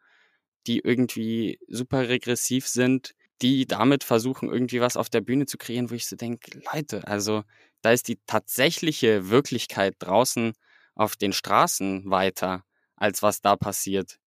[0.67, 5.90] die irgendwie super regressiv sind, die damit versuchen, irgendwie was auf der Bühne zu kreieren,
[5.90, 7.43] wo ich so denke, Leute, also
[7.83, 10.53] da ist die tatsächliche Wirklichkeit draußen
[10.95, 12.64] auf den Straßen weiter,
[12.97, 14.19] als was da passiert.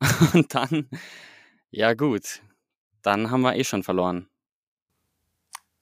[0.32, 0.88] Und dann,
[1.70, 2.42] ja gut,
[3.02, 4.28] dann haben wir eh schon verloren.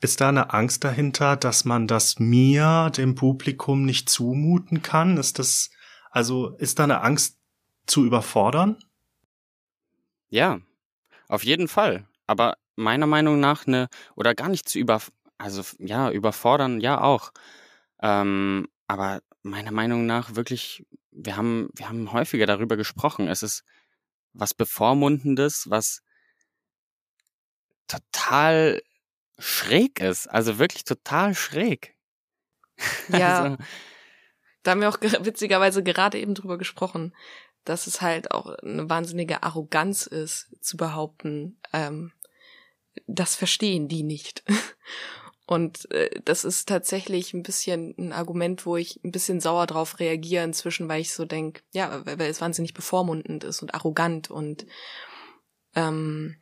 [0.02, 5.16] Ist da eine Angst dahinter, dass man das mir, dem Publikum, nicht zumuten kann?
[5.16, 5.70] Ist das,
[6.10, 7.38] also, ist da eine Angst
[7.86, 8.82] zu überfordern?
[10.28, 10.58] Ja,
[11.28, 12.08] auf jeden Fall.
[12.26, 15.00] Aber meiner Meinung nach eine, oder gar nicht zu über,
[15.38, 17.30] also, ja, überfordern, ja auch.
[18.00, 23.28] Ähm, aber meiner Meinung nach wirklich, wir haben, wir haben häufiger darüber gesprochen.
[23.28, 23.62] Es ist
[24.32, 26.02] was Bevormundendes, was
[27.86, 28.80] total
[29.38, 30.26] schräg ist.
[30.28, 31.94] Also wirklich total schräg.
[33.08, 33.42] Ja.
[33.42, 33.56] Also,
[34.62, 37.14] da haben wir auch witzigerweise gerade eben drüber gesprochen,
[37.64, 42.12] dass es halt auch eine wahnsinnige Arroganz ist, zu behaupten, ähm,
[43.06, 44.42] das verstehen die nicht.
[45.46, 49.98] Und äh, das ist tatsächlich ein bisschen ein Argument, wo ich ein bisschen sauer drauf
[49.98, 54.66] reagiere inzwischen, weil ich so denk, ja, weil es wahnsinnig bevormundend ist und arrogant und
[55.74, 56.36] ähm,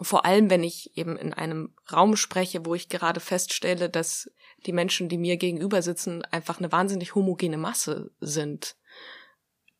[0.00, 4.30] vor allem, wenn ich eben in einem Raum spreche, wo ich gerade feststelle, dass
[4.66, 8.76] die Menschen, die mir gegenüber sitzen, einfach eine wahnsinnig homogene Masse sind,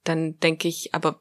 [0.05, 1.21] dann denke ich, aber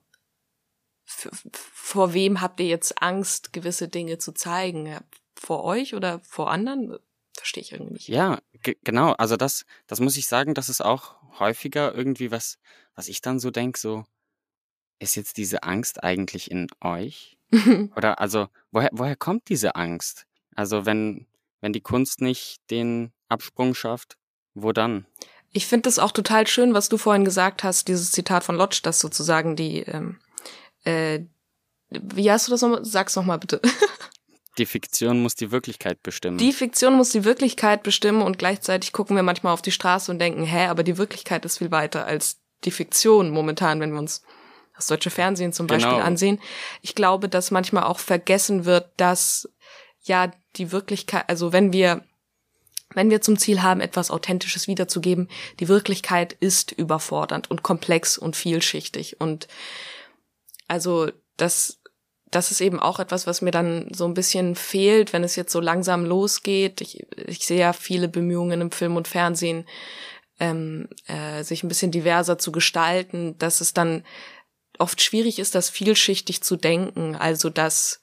[1.52, 5.00] vor wem habt ihr jetzt Angst, gewisse Dinge zu zeigen?
[5.36, 6.98] Vor euch oder vor anderen?
[7.36, 8.10] Verstehe ich irgendwie nicht.
[8.10, 8.40] Ja,
[8.84, 9.14] genau.
[9.14, 12.60] Also das, das muss ich sagen, das ist auch häufiger irgendwie was,
[12.96, 14.06] was ich dann so denke, so,
[15.00, 17.39] ist jetzt diese Angst eigentlich in euch?
[17.96, 20.26] Oder also, woher, woher kommt diese Angst?
[20.56, 21.28] Also, wenn,
[21.62, 24.18] wenn die Kunst nicht den Absprung schafft,
[24.54, 25.06] wo dann?
[25.52, 28.82] Ich finde es auch total schön, was du vorhin gesagt hast, dieses Zitat von Lodge,
[28.84, 30.20] das sozusagen die, ähm,
[30.84, 31.22] äh,
[31.90, 32.86] wie hast du das nochmal?
[32.86, 33.62] Sag's nochmal bitte.
[34.58, 36.38] Die Fiktion muss die Wirklichkeit bestimmen.
[36.38, 40.20] Die Fiktion muss die Wirklichkeit bestimmen und gleichzeitig gucken wir manchmal auf die Straße und
[40.20, 44.22] denken, hä, aber die Wirklichkeit ist viel weiter als die Fiktion momentan, wenn wir uns
[44.80, 46.04] das deutsche Fernsehen zum Beispiel genau.
[46.04, 46.40] ansehen.
[46.82, 49.50] Ich glaube, dass manchmal auch vergessen wird, dass
[50.02, 52.04] ja die Wirklichkeit, also wenn wir
[52.96, 58.36] wenn wir zum Ziel haben, etwas Authentisches wiederzugeben, die Wirklichkeit ist überfordernd und komplex und
[58.36, 59.22] vielschichtig.
[59.22, 59.48] Und
[60.68, 61.80] also das,
[62.32, 65.52] das ist eben auch etwas, was mir dann so ein bisschen fehlt, wenn es jetzt
[65.52, 66.82] so langsam losgeht.
[66.82, 69.68] Ich, ich sehe ja viele Bemühungen im Film und Fernsehen,
[70.40, 74.04] ähm, äh, sich ein bisschen diverser zu gestalten, dass es dann
[74.80, 77.16] oft schwierig ist, das vielschichtig zu denken.
[77.16, 78.02] Also dass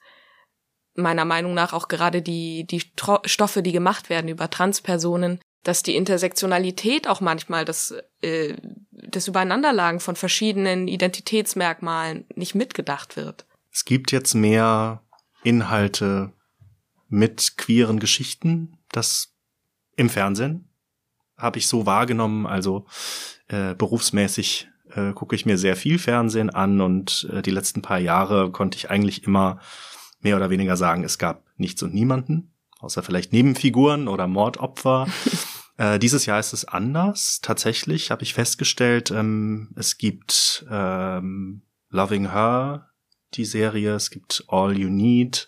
[0.95, 2.81] meiner Meinung nach auch gerade die, die
[3.25, 8.55] Stoffe, die gemacht werden über Transpersonen, dass die Intersektionalität auch manchmal das, äh,
[8.91, 13.45] das Übereinanderlagen von verschiedenen Identitätsmerkmalen nicht mitgedacht wird.
[13.71, 15.03] Es gibt jetzt mehr
[15.43, 16.33] Inhalte
[17.09, 19.33] mit queeren Geschichten, das
[19.95, 20.67] im Fernsehen
[21.37, 22.85] habe ich so wahrgenommen, also
[23.47, 27.99] äh, berufsmäßig äh, gucke ich mir sehr viel Fernsehen an und äh, die letzten paar
[27.99, 29.59] Jahre konnte ich eigentlich immer
[30.19, 35.07] mehr oder weniger sagen, es gab nichts und niemanden, außer vielleicht Nebenfiguren oder Mordopfer.
[35.77, 37.39] äh, dieses Jahr ist es anders.
[37.41, 42.89] Tatsächlich habe ich festgestellt, ähm, es gibt ähm, Loving Her,
[43.35, 45.47] die Serie, es gibt All You Need,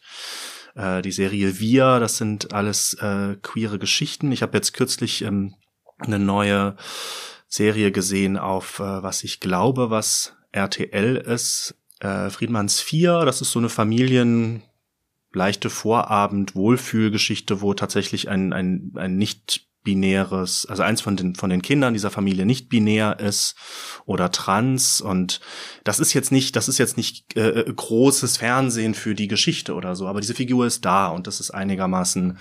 [0.76, 4.32] äh, die Serie Wir, das sind alles äh, queere Geschichten.
[4.32, 5.56] Ich habe jetzt kürzlich ähm,
[5.98, 6.76] eine neue
[7.50, 11.76] Serie gesehen auf, äh, was ich glaube, was RTL ist.
[12.00, 14.64] Äh, Friedmanns 4, das ist so eine Familien
[15.32, 21.50] leichte Vorabend Wohlfühlgeschichte, wo tatsächlich ein, ein, ein nicht binäres, also eins von den, von
[21.50, 23.56] den Kindern dieser Familie nicht binär ist
[24.06, 25.40] oder trans und
[25.84, 29.96] das ist jetzt nicht, das ist jetzt nicht äh, großes Fernsehen für die Geschichte oder
[29.96, 32.38] so, aber diese Figur ist da und das ist einigermaßen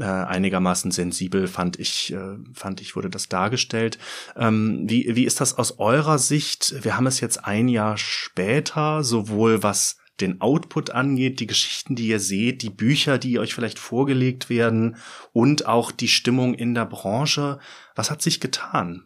[0.00, 3.98] äh, einigermaßen sensibel fand ich äh, fand ich wurde das dargestellt.
[4.36, 6.84] Ähm, wie wie ist das aus eurer Sicht?
[6.84, 12.08] Wir haben es jetzt ein Jahr später, sowohl was den Output angeht, die Geschichten, die
[12.08, 14.96] ihr seht, die Bücher, die euch vielleicht vorgelegt werden
[15.32, 17.58] und auch die Stimmung in der Branche.
[17.94, 19.04] Was hat sich getan?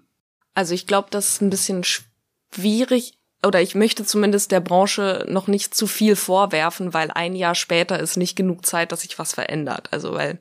[0.54, 5.46] Also ich glaube, das ist ein bisschen schwierig oder ich möchte zumindest der Branche noch
[5.46, 9.35] nicht zu viel vorwerfen, weil ein Jahr später ist nicht genug Zeit, dass sich was
[9.35, 9.88] verändert.
[9.90, 10.38] Also weil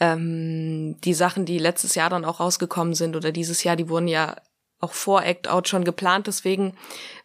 [0.00, 4.08] ähm, die Sachen, die letztes Jahr dann auch rausgekommen sind oder dieses Jahr, die wurden
[4.08, 4.36] ja
[4.80, 6.26] auch vor Act Out schon geplant.
[6.26, 6.76] Deswegen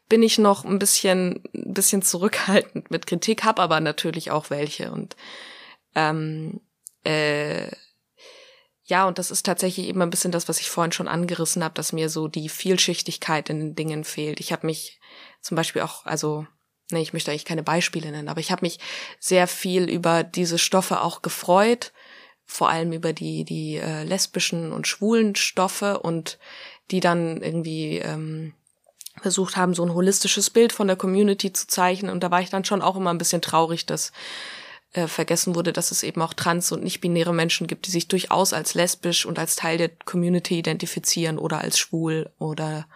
[0.07, 4.91] bin ich noch ein bisschen, ein bisschen zurückhaltend mit Kritik, habe aber natürlich auch welche.
[4.91, 5.15] Und
[5.95, 6.61] ähm,
[7.03, 7.67] äh,
[8.83, 11.75] ja, und das ist tatsächlich eben ein bisschen das, was ich vorhin schon angerissen habe,
[11.75, 14.39] dass mir so die Vielschichtigkeit in den Dingen fehlt.
[14.39, 14.99] Ich habe mich
[15.41, 16.47] zum Beispiel auch, also,
[16.91, 18.79] nee, ich möchte eigentlich keine Beispiele nennen, aber ich habe mich
[19.19, 21.93] sehr viel über diese Stoffe auch gefreut,
[22.45, 26.37] vor allem über die, die äh, lesbischen und schwulen Stoffe und
[26.89, 28.53] die dann irgendwie ähm,
[29.21, 32.11] versucht haben, so ein holistisches Bild von der Community zu zeichnen.
[32.11, 34.11] Und da war ich dann schon auch immer ein bisschen traurig, dass
[34.93, 38.53] äh, vergessen wurde, dass es eben auch trans- und nicht-binäre Menschen gibt, die sich durchaus
[38.53, 42.87] als lesbisch und als Teil der Community identifizieren oder als schwul oder.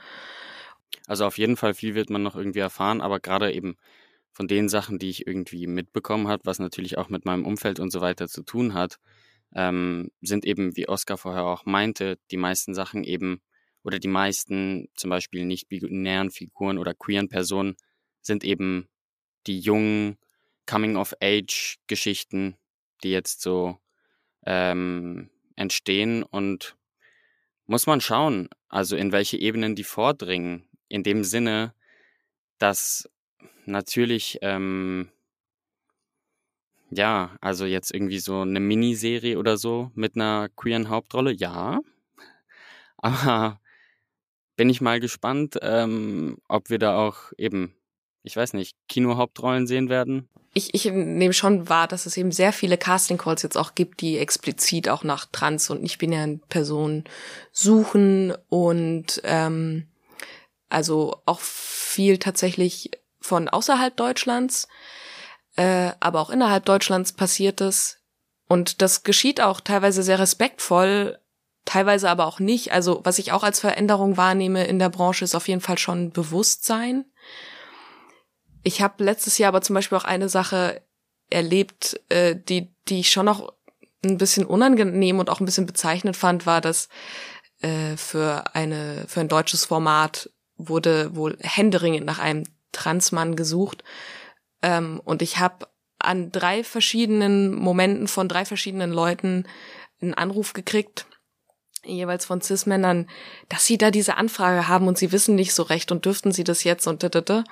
[1.07, 3.77] Also auf jeden Fall viel wird man noch irgendwie erfahren, aber gerade eben
[4.33, 7.91] von den Sachen, die ich irgendwie mitbekommen habe, was natürlich auch mit meinem Umfeld und
[7.91, 8.99] so weiter zu tun hat,
[9.55, 13.41] ähm, sind eben, wie Oskar vorher auch meinte, die meisten Sachen eben
[13.83, 17.77] oder die meisten zum Beispiel nicht binären Figuren oder queeren Personen
[18.21, 18.89] sind eben
[19.47, 20.17] die jungen
[20.65, 22.57] Coming-of-Age-Geschichten,
[23.03, 23.77] die jetzt so
[24.45, 26.75] ähm, entstehen und
[27.67, 30.67] muss man schauen, also in welche Ebenen die vordringen.
[30.87, 31.73] In dem Sinne,
[32.57, 33.09] dass
[33.65, 35.09] natürlich, ähm,
[36.91, 41.79] ja, also jetzt irgendwie so eine Miniserie oder so mit einer queeren Hauptrolle, ja.
[42.97, 43.59] Aber
[44.55, 47.75] bin ich mal gespannt, ähm, ob wir da auch eben,
[48.23, 50.29] ich weiß nicht, Kinohauptrollen sehen werden.
[50.57, 53.99] Ich, ich nehme schon wahr, dass es eben sehr viele Casting Calls jetzt auch gibt,
[53.99, 57.03] die explizit auch nach trans- und nicht-binären Personen
[57.51, 59.87] suchen und ähm,
[60.69, 62.89] also auch viel tatsächlich
[63.19, 64.69] von außerhalb Deutschlands,
[65.57, 67.97] äh, aber auch innerhalb Deutschlands passiert es.
[68.47, 71.19] Und das geschieht auch teilweise sehr respektvoll,
[71.65, 72.71] teilweise aber auch nicht.
[72.71, 76.11] Also was ich auch als Veränderung wahrnehme in der Branche ist auf jeden Fall schon
[76.11, 77.05] Bewusstsein.
[78.65, 80.81] Ich habe letztes Jahr aber zum Beispiel auch eine Sache
[81.29, 83.53] erlebt, äh, die, die ich schon noch
[84.03, 86.89] ein bisschen unangenehm und auch ein bisschen bezeichnend fand, war, dass
[87.61, 93.83] äh, für eine für ein deutsches Format wurde wohl händeringend nach einem Transmann gesucht.
[94.63, 95.67] Ähm, und ich habe
[95.99, 99.47] an drei verschiedenen Momenten von drei verschiedenen Leuten
[100.01, 101.05] einen Anruf gekriegt,
[101.83, 103.11] jeweils von Cis-Männern,
[103.47, 106.43] dass sie da diese Anfrage haben und sie wissen nicht so recht und dürften sie
[106.43, 107.43] das jetzt und da, da, da.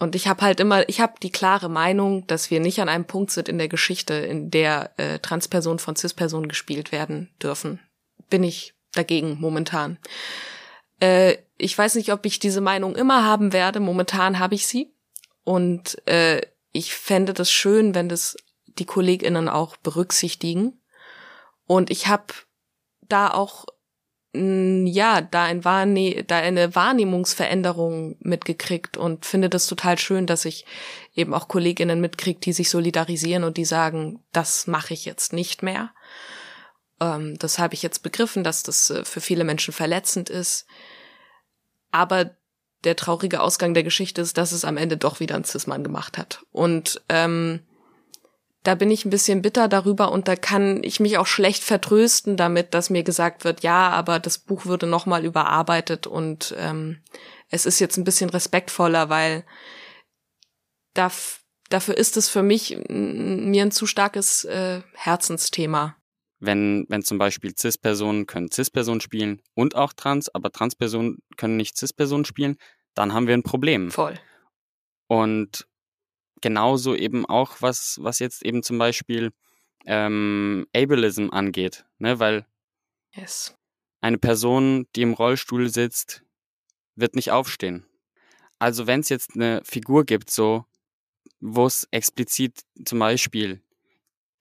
[0.00, 3.04] Und ich habe halt immer, ich habe die klare Meinung, dass wir nicht an einem
[3.04, 7.80] Punkt sind in der Geschichte, in der äh, Transpersonen von Cis-Personen gespielt werden dürfen.
[8.30, 9.98] Bin ich dagegen momentan.
[11.00, 13.78] Äh, ich weiß nicht, ob ich diese Meinung immer haben werde.
[13.78, 14.90] Momentan habe ich sie.
[15.44, 16.40] Und äh,
[16.72, 20.80] ich fände das schön, wenn das die KollegInnen auch berücksichtigen.
[21.66, 22.32] Und ich habe
[23.02, 23.66] da auch
[24.32, 30.64] ja, da, ein Wahrne da eine Wahrnehmungsveränderung mitgekriegt und finde das total schön, dass ich
[31.14, 35.64] eben auch Kolleginnen mitkriege, die sich solidarisieren und die sagen, das mache ich jetzt nicht
[35.64, 35.92] mehr.
[37.00, 40.66] Ähm, das habe ich jetzt begriffen, dass das äh, für viele Menschen verletzend ist.
[41.90, 42.36] Aber
[42.84, 46.18] der traurige Ausgang der Geschichte ist, dass es am Ende doch wieder ein Cis-Mann gemacht
[46.18, 46.44] hat.
[46.52, 47.66] Und ähm,
[48.62, 52.36] da bin ich ein bisschen bitter darüber und da kann ich mich auch schlecht vertrösten
[52.36, 57.02] damit, dass mir gesagt wird, ja, aber das Buch würde nochmal überarbeitet und ähm,
[57.48, 59.44] es ist jetzt ein bisschen respektvoller, weil
[60.92, 61.10] da,
[61.70, 65.96] dafür ist es für mich mir ein zu starkes äh, Herzensthema.
[66.38, 71.76] Wenn, wenn zum Beispiel Cis-Personen können Cis-Personen spielen und auch Trans, aber Trans-Personen können nicht
[71.76, 72.56] Cis-Personen spielen,
[72.94, 73.90] dann haben wir ein Problem.
[73.90, 74.18] Voll.
[75.06, 75.66] Und
[76.40, 79.32] genauso eben auch, was, was jetzt eben zum Beispiel
[79.86, 82.18] ähm, Ableism angeht, ne?
[82.18, 82.46] Weil
[83.14, 83.56] yes.
[84.00, 86.22] eine Person, die im Rollstuhl sitzt,
[86.96, 87.86] wird nicht aufstehen.
[88.58, 90.66] Also wenn es jetzt eine Figur gibt, so,
[91.40, 93.62] wo es explizit zum Beispiel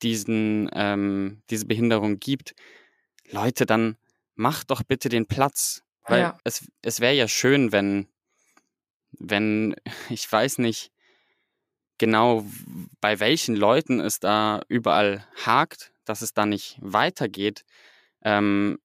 [0.01, 2.53] diesen, ähm, diese Behinderung gibt,
[3.29, 3.97] Leute, dann
[4.35, 5.83] macht doch bitte den Platz.
[6.03, 6.37] Weil Ja.
[6.43, 8.07] es, es wäre ja schön, wenn,
[9.11, 9.75] wenn,
[10.09, 10.91] ich weiß nicht
[11.99, 12.45] genau,
[13.01, 17.63] bei welchen Leuten es da überall hakt, dass es da nicht weitergeht.
[18.23, 18.79] Ähm,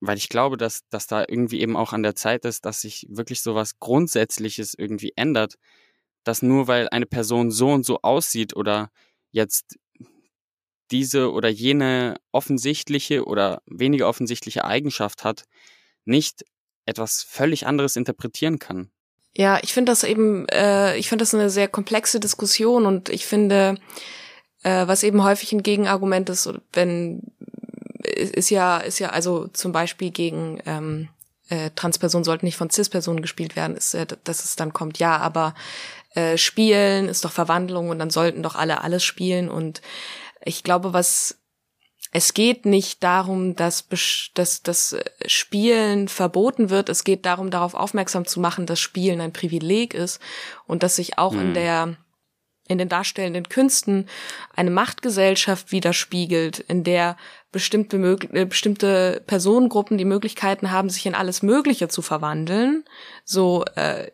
[0.00, 3.06] weil ich glaube, dass, dass da irgendwie eben auch an der Zeit ist, dass sich
[3.08, 5.56] wirklich so was Grundsätzliches irgendwie ändert.
[6.24, 8.90] Dass nur weil eine Person so und so aussieht oder
[9.32, 9.78] jetzt
[10.90, 15.44] diese oder jene offensichtliche oder weniger offensichtliche Eigenschaft hat,
[16.04, 16.44] nicht
[16.86, 18.90] etwas völlig anderes interpretieren kann.
[19.36, 23.26] Ja, ich finde das eben, äh, ich finde das eine sehr komplexe Diskussion und ich
[23.26, 23.76] finde,
[24.62, 27.22] äh, was eben häufig ein Gegenargument ist, wenn
[28.04, 31.08] ist ja, ist ja also zum Beispiel gegen ähm,
[31.48, 35.16] äh, Transpersonen sollten nicht von Cis-Personen gespielt werden, ist, äh, dass es dann kommt, ja,
[35.16, 35.54] aber
[36.14, 39.80] äh, Spielen ist doch Verwandlung und dann sollten doch alle alles spielen und
[40.44, 41.38] ich glaube, was
[42.16, 43.88] es geht nicht darum, dass,
[44.34, 44.96] dass das
[45.26, 46.88] Spielen verboten wird.
[46.88, 50.20] Es geht darum, darauf aufmerksam zu machen, dass Spielen ein Privileg ist
[50.68, 51.54] und dass sich auch in Mhm.
[51.54, 51.96] der
[52.66, 54.08] in den darstellenden Künsten
[54.54, 57.16] eine Machtgesellschaft widerspiegelt, in der
[57.52, 57.96] bestimmte,
[58.32, 62.84] äh, bestimmte Personengruppen die Möglichkeiten haben, sich in alles Mögliche zu verwandeln.
[63.24, 64.12] So äh,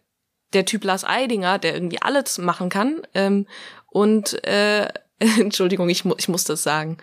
[0.55, 3.03] der Typ Lars Eidinger, der irgendwie alles machen kann.
[3.15, 3.47] Ähm,
[3.87, 4.89] und äh,
[5.19, 6.97] Entschuldigung, ich, mu ich muss das sagen.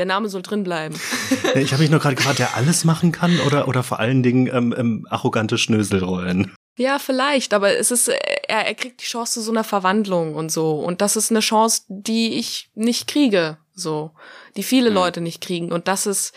[0.00, 0.98] Der Name soll drin bleiben.
[1.54, 4.46] Ich habe mich nur gerade gefragt, der alles machen kann oder, oder vor allen Dingen
[4.46, 6.54] ähm, ähm, arrogante Schnöselrollen.
[6.78, 8.16] Ja, vielleicht, aber es ist, äh,
[8.48, 10.80] er, er kriegt die Chance zu so einer Verwandlung und so.
[10.80, 14.12] Und das ist eine Chance, die ich nicht kriege, so.
[14.56, 14.94] Die viele Mhm.
[14.96, 15.70] Leute nicht kriegen.
[15.70, 16.32] Und das ist,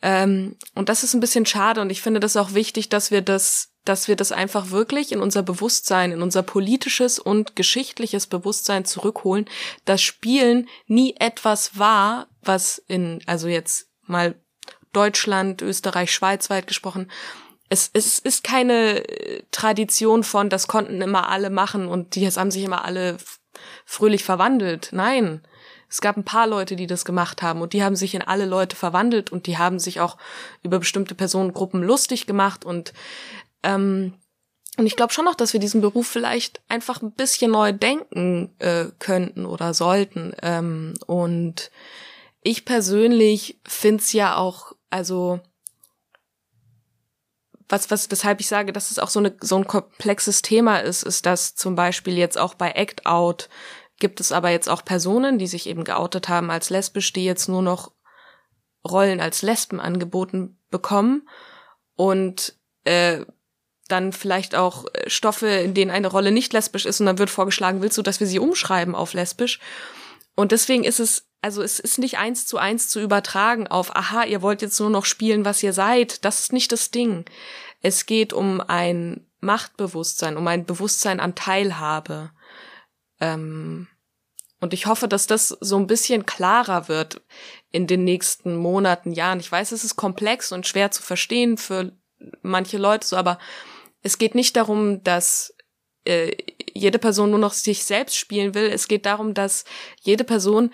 [0.00, 1.82] ähm, und das ist ein bisschen schade.
[1.82, 5.20] Und ich finde das auch wichtig, dass wir das, dass wir das einfach wirklich in
[5.20, 9.46] unser Bewusstsein, in unser politisches und geschichtliches Bewusstsein zurückholen,
[9.84, 14.34] dass Spielen nie etwas war, was in, also jetzt mal
[14.92, 17.10] Deutschland, Österreich, Schweiz weit gesprochen,
[17.68, 22.50] es, es ist keine äh, Tradition von, das konnten immer alle machen und die haben
[22.50, 23.16] sich immer alle
[23.84, 24.90] fröhlich verwandelt.
[24.92, 25.42] Nein.
[25.88, 28.46] Es gab ein paar Leute, die das gemacht haben und die haben sich in alle
[28.46, 30.16] Leute verwandelt und die haben sich auch
[30.62, 32.92] über bestimmte Personengruppen lustig gemacht und
[33.64, 34.14] ähm,
[34.76, 38.54] und ich glaube schon noch, dass wir diesen Beruf vielleicht einfach ein bisschen neu denken
[38.58, 40.34] äh, könnten oder sollten.
[40.42, 41.70] Ähm, und
[42.42, 45.40] ich persönlich find's ja auch, also
[47.68, 51.02] was, was, weshalb ich sage, dass es auch so, eine, so ein komplexes Thema ist,
[51.02, 53.48] ist, dass zum Beispiel jetzt auch bei Act Out
[54.00, 57.48] gibt es aber jetzt auch Personen, die sich eben geoutet haben als lesbisch, die jetzt
[57.48, 57.92] nur noch
[58.86, 61.28] Rollen als Lesben angeboten bekommen
[61.94, 63.24] und äh,
[63.88, 67.30] dann vielleicht auch äh, Stoffe, in denen eine Rolle nicht lesbisch ist und dann wird
[67.30, 69.60] vorgeschlagen, willst du, dass wir sie umschreiben auf lesbisch?
[70.34, 74.24] Und deswegen ist es, also es ist nicht eins zu eins zu übertragen auf, aha,
[74.24, 76.24] ihr wollt jetzt nur noch spielen, was ihr seid.
[76.24, 77.24] Das ist nicht das Ding.
[77.82, 82.30] Es geht um ein Machtbewusstsein, um ein Bewusstsein an Teilhabe.
[83.20, 83.88] Ähm,
[84.60, 87.20] und ich hoffe, dass das so ein bisschen klarer wird
[87.70, 89.40] in den nächsten Monaten, Jahren.
[89.40, 91.92] Ich weiß, es ist komplex und schwer zu verstehen für
[92.40, 93.38] manche Leute so, aber
[94.04, 95.56] es geht nicht darum, dass
[96.04, 96.36] äh,
[96.74, 98.66] jede Person nur noch sich selbst spielen will.
[98.66, 99.64] Es geht darum, dass
[100.02, 100.72] jede Person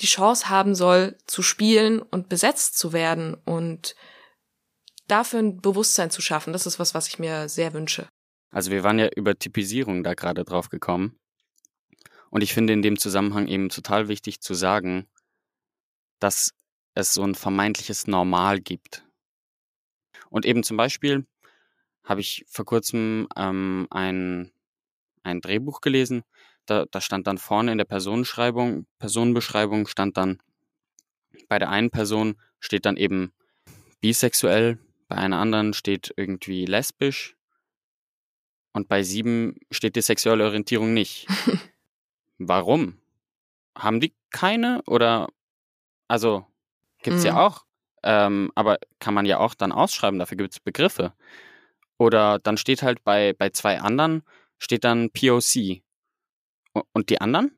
[0.00, 3.94] die Chance haben soll, zu spielen und besetzt zu werden und
[5.06, 6.54] dafür ein Bewusstsein zu schaffen.
[6.54, 8.08] Das ist was, was ich mir sehr wünsche.
[8.50, 11.18] Also wir waren ja über Typisierung da gerade drauf gekommen.
[12.30, 15.06] Und ich finde in dem Zusammenhang eben total wichtig zu sagen,
[16.18, 16.54] dass
[16.94, 19.04] es so ein vermeintliches Normal gibt.
[20.30, 21.26] Und eben zum Beispiel
[22.10, 24.50] habe ich vor kurzem ähm, ein,
[25.22, 26.24] ein Drehbuch gelesen.
[26.66, 30.42] Da, da stand dann vorne in der Personenschreibung, Personenbeschreibung stand dann,
[31.48, 33.32] bei der einen Person steht dann eben
[34.00, 37.36] bisexuell, bei einer anderen steht irgendwie lesbisch
[38.72, 41.28] und bei sieben steht die sexuelle Orientierung nicht.
[42.38, 42.98] Warum?
[43.76, 45.28] Haben die keine oder
[46.08, 46.44] also
[47.02, 47.38] gibt's ja Mhm.
[47.38, 47.64] auch,
[48.02, 51.12] ähm, aber kann man ja auch dann ausschreiben, dafür gibt's Begriffe.
[52.00, 54.22] Oder dann steht halt bei, bei zwei anderen,
[54.58, 55.82] steht dann POC.
[56.92, 57.54] Und die anderen?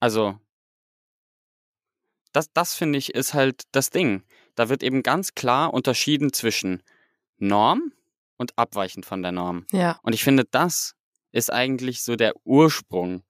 [0.00, 0.38] Also,
[2.32, 4.22] das, das finde ich ist halt das Ding.
[4.54, 6.82] Da wird eben ganz klar unterschieden zwischen
[7.38, 7.90] Norm
[8.36, 9.64] und abweichend von der Norm.
[9.72, 9.98] Ja.
[10.02, 10.94] Und ich finde, das
[11.32, 13.22] ist eigentlich so der Ursprung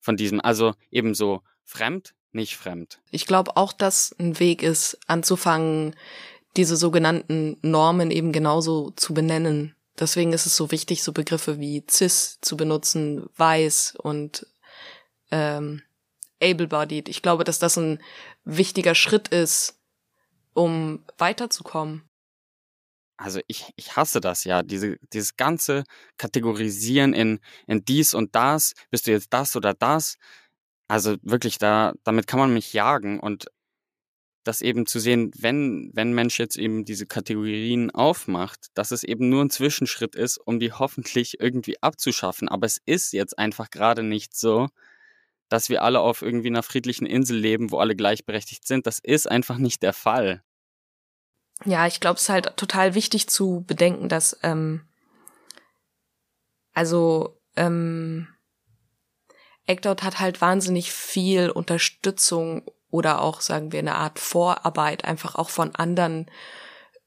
[0.00, 2.98] von diesem, also eben so fremd, nicht fremd.
[3.10, 5.94] Ich glaube auch, dass ein Weg ist, anzufangen,
[6.56, 9.74] diese sogenannten Normen eben genauso zu benennen.
[9.98, 14.46] Deswegen ist es so wichtig, so Begriffe wie cis zu benutzen, weiß und
[15.30, 15.82] ähm,
[16.42, 17.08] able-bodied.
[17.08, 18.00] Ich glaube, dass das ein
[18.44, 19.78] wichtiger Schritt ist,
[20.54, 22.08] um weiterzukommen?
[23.16, 25.84] Also ich, ich hasse das ja, diese, dieses ganze
[26.16, 30.16] Kategorisieren in, in dies und das, bist du jetzt das oder das.
[30.88, 33.46] Also wirklich, da, damit kann man mich jagen und
[34.44, 39.28] das eben zu sehen, wenn, wenn Mensch jetzt eben diese Kategorien aufmacht, dass es eben
[39.28, 42.48] nur ein Zwischenschritt ist, um die hoffentlich irgendwie abzuschaffen.
[42.48, 44.68] Aber es ist jetzt einfach gerade nicht so,
[45.48, 48.86] dass wir alle auf irgendwie einer friedlichen Insel leben, wo alle gleichberechtigt sind.
[48.86, 50.42] Das ist einfach nicht der Fall.
[51.64, 54.82] Ja, ich glaube, es ist halt total wichtig zu bedenken, dass ähm,
[56.74, 58.28] also ähm,
[59.66, 65.50] Eckdot hat halt wahnsinnig viel Unterstützung oder auch, sagen wir, eine Art Vorarbeit einfach auch
[65.50, 66.30] von anderen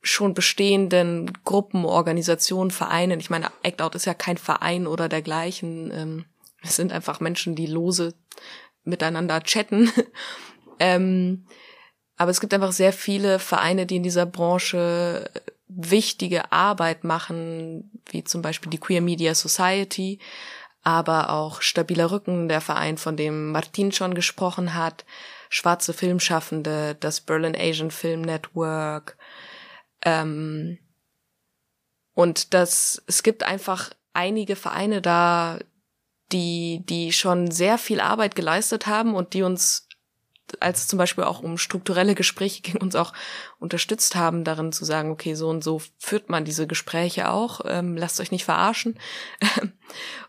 [0.01, 3.21] schon bestehenden Gruppen, Organisationen, Vereinen.
[3.21, 5.91] Ich meine, Act Out ist ja kein Verein oder dergleichen.
[5.93, 6.25] Ähm,
[6.61, 8.15] es sind einfach Menschen, die lose
[8.83, 9.89] miteinander chatten.
[10.79, 11.45] ähm,
[12.17, 15.31] aber es gibt einfach sehr viele Vereine, die in dieser Branche
[15.69, 20.19] wichtige Arbeit machen, wie zum Beispiel die Queer Media Society,
[20.83, 25.05] aber auch Stabiler Rücken, der Verein, von dem Martin schon gesprochen hat,
[25.49, 29.17] schwarze Filmschaffende, das Berlin Asian Film Network.
[30.03, 30.79] Ähm,
[32.13, 35.59] und das, es gibt einfach einige Vereine da,
[36.31, 39.87] die, die schon sehr viel Arbeit geleistet haben und die uns,
[40.59, 43.13] als zum Beispiel auch um strukturelle Gespräche ging, uns auch
[43.59, 47.95] unterstützt haben, darin zu sagen, okay, so und so führt man diese Gespräche auch, ähm,
[47.95, 48.99] lasst euch nicht verarschen.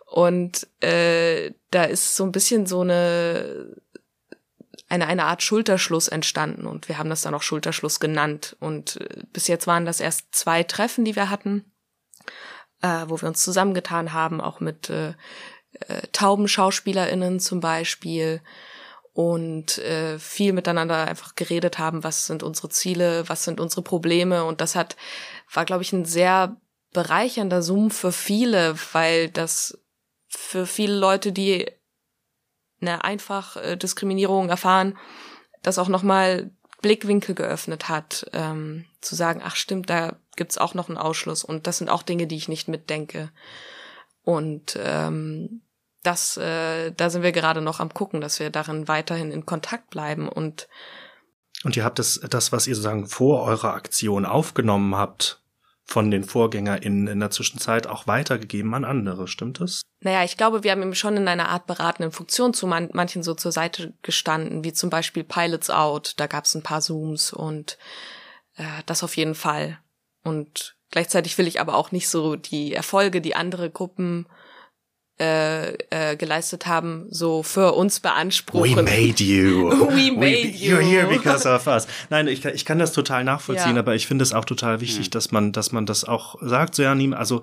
[0.07, 3.77] und äh, da ist so ein bisschen so eine
[4.89, 8.57] eine, eine Art Schulterschluss entstanden und wir haben das dann auch Schulterschluss genannt.
[8.61, 11.64] Und äh, bis jetzt waren das erst zwei Treffen, die wir hatten,
[12.82, 15.11] äh, wo wir uns zusammengetan haben, auch mit äh,
[15.72, 18.41] äh, tauben SchauspielerInnen zum Beispiel
[19.12, 24.45] und äh, viel miteinander einfach geredet haben, was sind unsere Ziele, was sind unsere Probleme
[24.45, 24.97] und das hat,
[25.53, 26.57] war glaube ich ein sehr
[26.93, 29.78] bereichernder Zoom für viele, weil das
[30.28, 31.70] für viele Leute, die
[32.81, 34.97] eine einfach äh, Diskriminierung erfahren,
[35.62, 36.51] das auch nochmal
[36.81, 41.66] Blickwinkel geöffnet hat, ähm, zu sagen, ach stimmt, da gibt's auch noch einen Ausschluss und
[41.66, 43.31] das sind auch Dinge, die ich nicht mitdenke.
[44.22, 45.62] Und ähm,
[46.03, 49.91] das, äh, da sind wir gerade noch am gucken, dass wir darin weiterhin in Kontakt
[49.91, 50.68] bleiben und
[51.64, 55.43] und ihr habt das, das, was ihr sozusagen vor eurer Aktion aufgenommen habt,
[55.89, 59.80] von den VorgängerInnen in der Zwischenzeit auch weitergegeben an andere, stimmt das?
[60.01, 63.22] Naja, ich glaube, wir haben ihm schon in einer Art beratenden Funktion zu man manchen
[63.22, 67.32] so zur Seite gestanden, wie zum Beispiel Pilots Out, da gab es ein paar Zooms
[67.32, 67.78] und
[68.57, 69.78] äh, das auf jeden Fall.
[70.22, 74.26] Und gleichzeitig will ich aber auch nicht so die Erfolge, die andere Gruppen
[75.21, 78.77] äh, äh, geleistet haben, so für uns beanspruchen.
[78.77, 79.71] We made you.
[79.91, 80.77] We made We, you.
[80.77, 81.89] You're here because of us.
[82.09, 83.81] Nein, ich, ich kann das total nachvollziehen, ja.
[83.81, 85.11] aber ich finde es auch total wichtig, mhm.
[85.11, 87.43] dass man, dass man das auch sagt, so ja, nie, also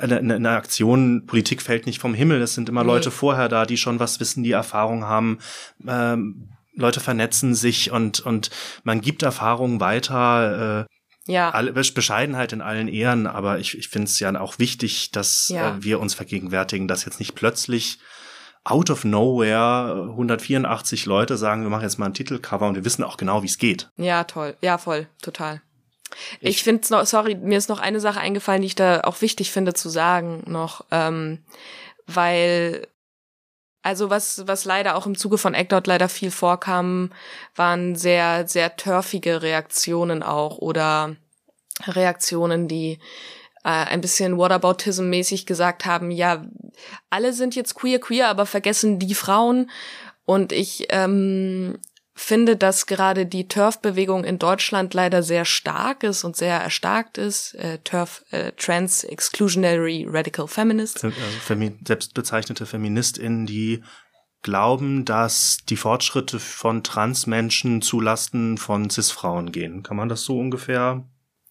[0.00, 2.90] eine, eine Aktion, Politik fällt nicht vom Himmel, es sind immer nee.
[2.90, 5.38] Leute vorher da, die schon was wissen, die Erfahrung haben.
[5.86, 8.50] Ähm, Leute vernetzen sich und, und
[8.84, 10.86] man gibt Erfahrungen weiter.
[10.86, 10.99] Äh,
[11.30, 11.50] ja.
[11.50, 15.76] Alle, Bescheidenheit in allen Ehren, aber ich, ich finde es ja auch wichtig, dass ja.
[15.76, 17.98] äh, wir uns vergegenwärtigen, dass jetzt nicht plötzlich
[18.64, 23.02] out of nowhere 184 Leute sagen, wir machen jetzt mal ein Titelcover und wir wissen
[23.02, 23.88] auch genau, wie es geht.
[23.96, 24.56] Ja, toll.
[24.60, 25.06] Ja, voll.
[25.22, 25.62] Total.
[26.40, 29.02] Ich, ich finde es noch, sorry, mir ist noch eine Sache eingefallen, die ich da
[29.02, 31.38] auch wichtig finde zu sagen noch, ähm,
[32.06, 32.86] weil
[33.82, 37.10] also was, was leider auch im Zuge von Act leider viel vorkam,
[37.56, 41.16] waren sehr, sehr turfige Reaktionen auch oder
[41.86, 42.98] Reaktionen, die
[43.64, 46.44] äh, ein bisschen Whataboutism-mäßig gesagt haben, ja,
[47.08, 49.70] alle sind jetzt queer, queer, aber vergessen die Frauen.
[50.24, 51.78] Und ich ähm,
[52.20, 57.54] finde, dass gerade die TERF-Bewegung in Deutschland leider sehr stark ist und sehr erstarkt ist.
[57.54, 61.02] Äh, TERF, äh, Trans Exclusionary Radical Feminists.
[61.04, 63.82] Also Femi selbstbezeichnete FeministInnen, die
[64.42, 69.82] glauben, dass die Fortschritte von Transmenschen zulasten von Cis-Frauen gehen.
[69.82, 71.04] Kann man das so ungefähr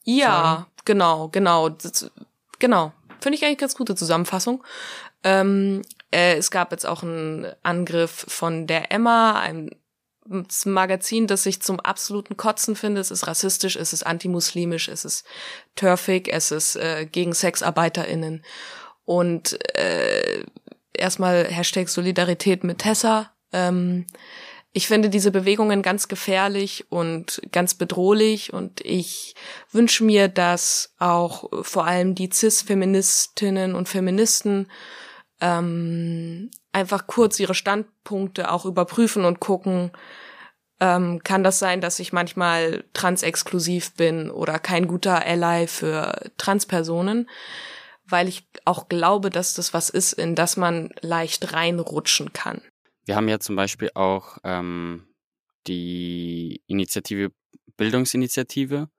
[0.04, 0.66] Ja, sagen?
[0.86, 1.70] genau, genau.
[1.70, 2.12] Das,
[2.58, 2.94] genau.
[3.20, 4.64] Finde ich eigentlich ganz gute Zusammenfassung.
[5.24, 9.70] Ähm, äh, es gab jetzt auch einen Angriff von der Emma, einem
[10.66, 13.02] Magazin, das ich zum absoluten Kotzen finde.
[13.02, 15.26] Es ist rassistisch, es ist antimuslimisch, es ist
[15.76, 18.44] turfig, es ist äh, gegen SexarbeiterInnen.
[19.06, 20.44] Und äh,
[20.94, 23.32] erstmal Hashtag Solidarität mit Tessa.
[23.52, 24.06] Ähm,
[24.72, 29.34] ich finde diese Bewegungen ganz gefährlich und ganz bedrohlich und ich
[29.72, 34.68] wünsche mir, dass auch vor allem die CIS-Feministinnen und Feministen
[35.42, 39.92] ähm, einfach kurz ihre Standpunkte auch überprüfen und gucken,
[40.80, 47.30] ähm, kann das sein, dass ich manchmal transexklusiv bin oder kein guter Ally für Transpersonen,
[48.06, 52.62] weil ich auch glaube, dass das was ist, in das man leicht reinrutschen kann.
[53.06, 55.08] Wir haben ja zum Beispiel auch ähm,
[55.68, 57.32] die Initiative
[57.76, 58.90] Bildungsinitiative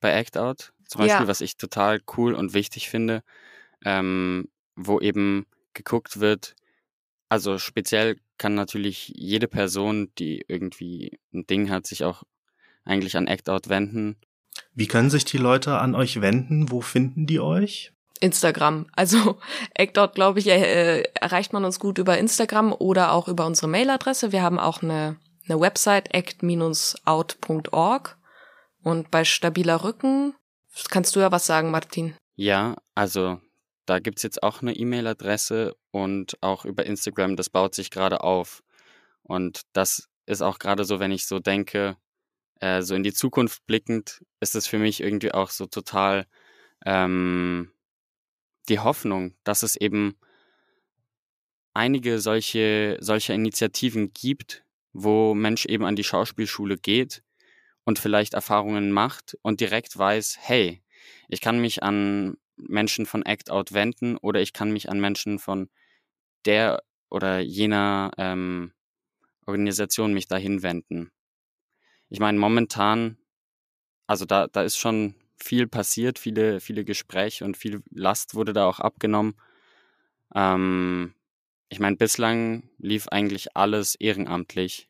[0.00, 1.28] bei Act Out, zum Beispiel, Ja.
[1.28, 3.22] was ich total cool und wichtig finde,
[3.84, 6.54] ähm, wo eben geguckt wird,
[7.32, 12.24] also speziell kann natürlich jede Person, die irgendwie ein Ding hat, sich auch
[12.84, 14.16] eigentlich an Act Out wenden.
[14.74, 16.70] Wie können sich die Leute an euch wenden?
[16.70, 17.94] Wo finden die euch?
[18.20, 18.84] Instagram.
[18.94, 19.38] Also
[19.74, 24.30] ActOut, glaube ich, äh, erreicht man uns gut über Instagram oder auch über unsere Mailadresse.
[24.30, 25.16] Wir haben auch eine,
[25.48, 26.58] eine Website, act-out.org.
[28.82, 30.34] Und bei stabiler Rücken
[30.90, 32.14] kannst du ja was sagen, Martin.
[32.36, 33.40] Ja, also
[33.86, 38.62] da gibt's jetzt auch eine E-Mail-Adresse und auch über Instagram, das baut sich gerade auf.
[39.22, 41.96] Und das ist auch gerade so, wenn ich so denke,
[42.60, 46.26] äh, so in die Zukunft blickend, ist es für mich irgendwie auch so total
[46.86, 47.72] ähm,
[48.68, 50.16] die Hoffnung, dass es eben
[51.74, 57.22] einige solche, solche Initiativen gibt, wo Mensch eben an die Schauspielschule geht
[57.84, 60.82] und vielleicht Erfahrungen macht und direkt weiß, hey,
[61.28, 62.36] ich kann mich an
[62.68, 65.70] Menschen von Act Out wenden oder ich kann mich an Menschen von
[66.44, 68.72] der oder jener ähm,
[69.46, 71.10] Organisation mich dahin wenden.
[72.08, 73.18] Ich meine, momentan,
[74.06, 78.66] also da, da ist schon viel passiert, viele, viele Gespräche und viel Last wurde da
[78.66, 79.34] auch abgenommen.
[80.34, 81.14] Ähm,
[81.68, 84.88] ich meine, bislang lief eigentlich alles ehrenamtlich,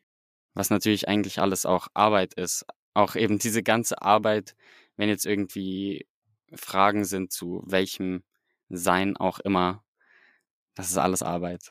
[0.53, 2.65] was natürlich eigentlich alles auch Arbeit ist.
[2.93, 4.55] Auch eben diese ganze Arbeit,
[4.97, 6.05] wenn jetzt irgendwie
[6.55, 8.23] Fragen sind zu welchem
[8.69, 9.83] Sein auch immer,
[10.75, 11.69] das ist alles Arbeit.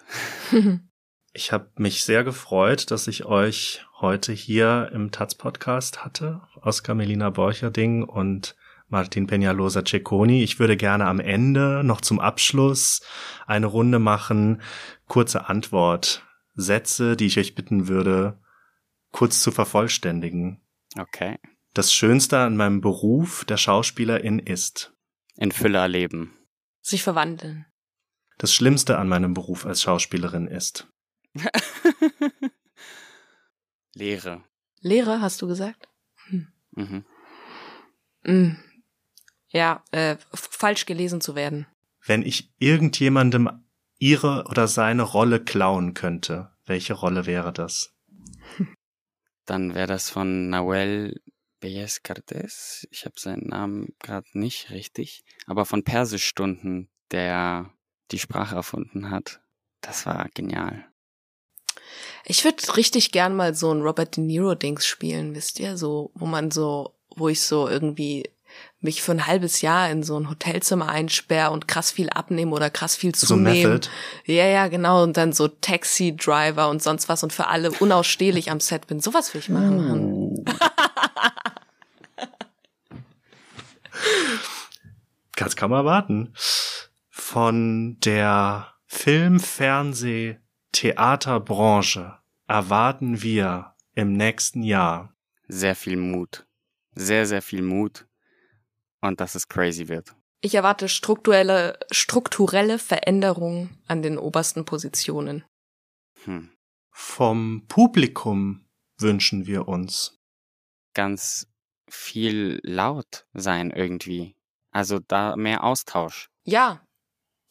[1.34, 6.42] Ich habe mich sehr gefreut, dass ich euch heute hier im Taz-Podcast hatte.
[6.60, 8.54] Oskar Melina Borcherding und
[8.88, 10.42] Martin Peñalosa Cecconi.
[10.42, 13.00] Ich würde gerne am Ende noch zum Abschluss
[13.46, 14.60] eine Runde machen.
[15.08, 16.22] Kurze Antwort.
[16.54, 18.38] Sätze, die ich euch bitten würde,
[19.10, 20.60] kurz zu vervollständigen.
[20.98, 21.38] Okay.
[21.74, 24.92] Das Schönste an meinem Beruf der Schauspielerin ist.
[25.36, 26.36] In Fülle erleben.
[26.82, 27.64] Sich verwandeln.
[28.36, 30.88] Das Schlimmste an meinem Beruf als Schauspielerin ist.
[33.94, 34.44] Lehre.
[34.80, 35.88] Lehre, hast du gesagt?
[36.72, 37.04] Mhm.
[38.24, 38.56] Mm.
[39.48, 41.66] Ja, äh, falsch gelesen zu werden.
[42.04, 43.64] Wenn ich irgendjemandem
[43.98, 47.94] ihre oder seine Rolle klauen könnte, welche Rolle wäre das?
[49.46, 51.20] Dann wäre das von Nahuel
[51.62, 52.86] Beyes Cartes.
[52.90, 57.70] Ich habe seinen Namen gerade nicht richtig, aber von Persischstunden, der
[58.10, 59.40] die Sprache erfunden hat.
[59.80, 60.84] Das war genial.
[62.24, 65.76] Ich würde richtig gern mal so ein Robert De Niro Dings spielen, wisst ihr?
[65.76, 68.28] So, wo man so, wo ich so irgendwie
[68.80, 72.68] mich für ein halbes Jahr in so ein Hotelzimmer einsperre und krass viel abnehme oder
[72.70, 73.74] krass viel So zunehme.
[73.74, 73.88] Method.
[74.26, 75.04] Ja, ja, genau.
[75.04, 79.00] Und dann so Taxi-Driver und sonst was und für alle unausstehlich am Set bin.
[79.00, 80.44] Sowas will ich machen.
[84.02, 84.34] Mann.
[84.34, 84.38] Uh.
[85.36, 86.32] Das kann man warten.
[87.08, 90.38] Von der Film-, Fernseh-,
[90.72, 95.14] Theaterbranche erwarten wir im nächsten Jahr
[95.48, 96.46] Sehr viel Mut.
[96.94, 98.06] Sehr, sehr viel Mut.
[99.00, 100.14] Und dass es crazy wird.
[100.40, 105.44] Ich erwarte strukturelle, strukturelle Veränderungen an den obersten Positionen.
[106.24, 106.50] Hm.
[106.90, 108.64] vom Publikum
[108.98, 110.20] wünschen wir uns.
[110.94, 111.51] Ganz
[111.92, 114.34] viel laut sein irgendwie.
[114.70, 116.80] Also da mehr Austausch, Ja.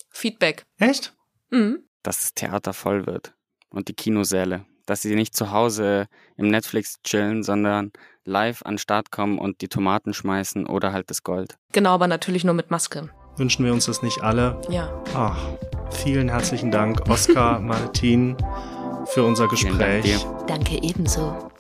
[0.10, 0.66] Feedback.
[0.80, 1.14] Echt?
[1.52, 1.84] Mhm.
[2.04, 3.34] dass das Theater voll wird.
[3.70, 4.66] Und die Kinosäle.
[4.88, 7.92] Dass sie nicht zu Hause im Netflix chillen, sondern
[8.26, 11.58] live an den Start kommen und die Tomaten schmeißen oder halt das Gold.
[11.72, 13.10] Genau, aber natürlich nur mit Maske.
[13.38, 14.60] Wünschen wir uns das nicht alle?
[14.70, 14.92] Ja.
[15.14, 15.38] Ach,
[15.92, 18.36] vielen herzlichen Dank, Oskar, Martin,
[19.06, 20.04] für unser Dank Gespräch.
[20.04, 20.44] dir.
[20.48, 21.52] Danke ebenso.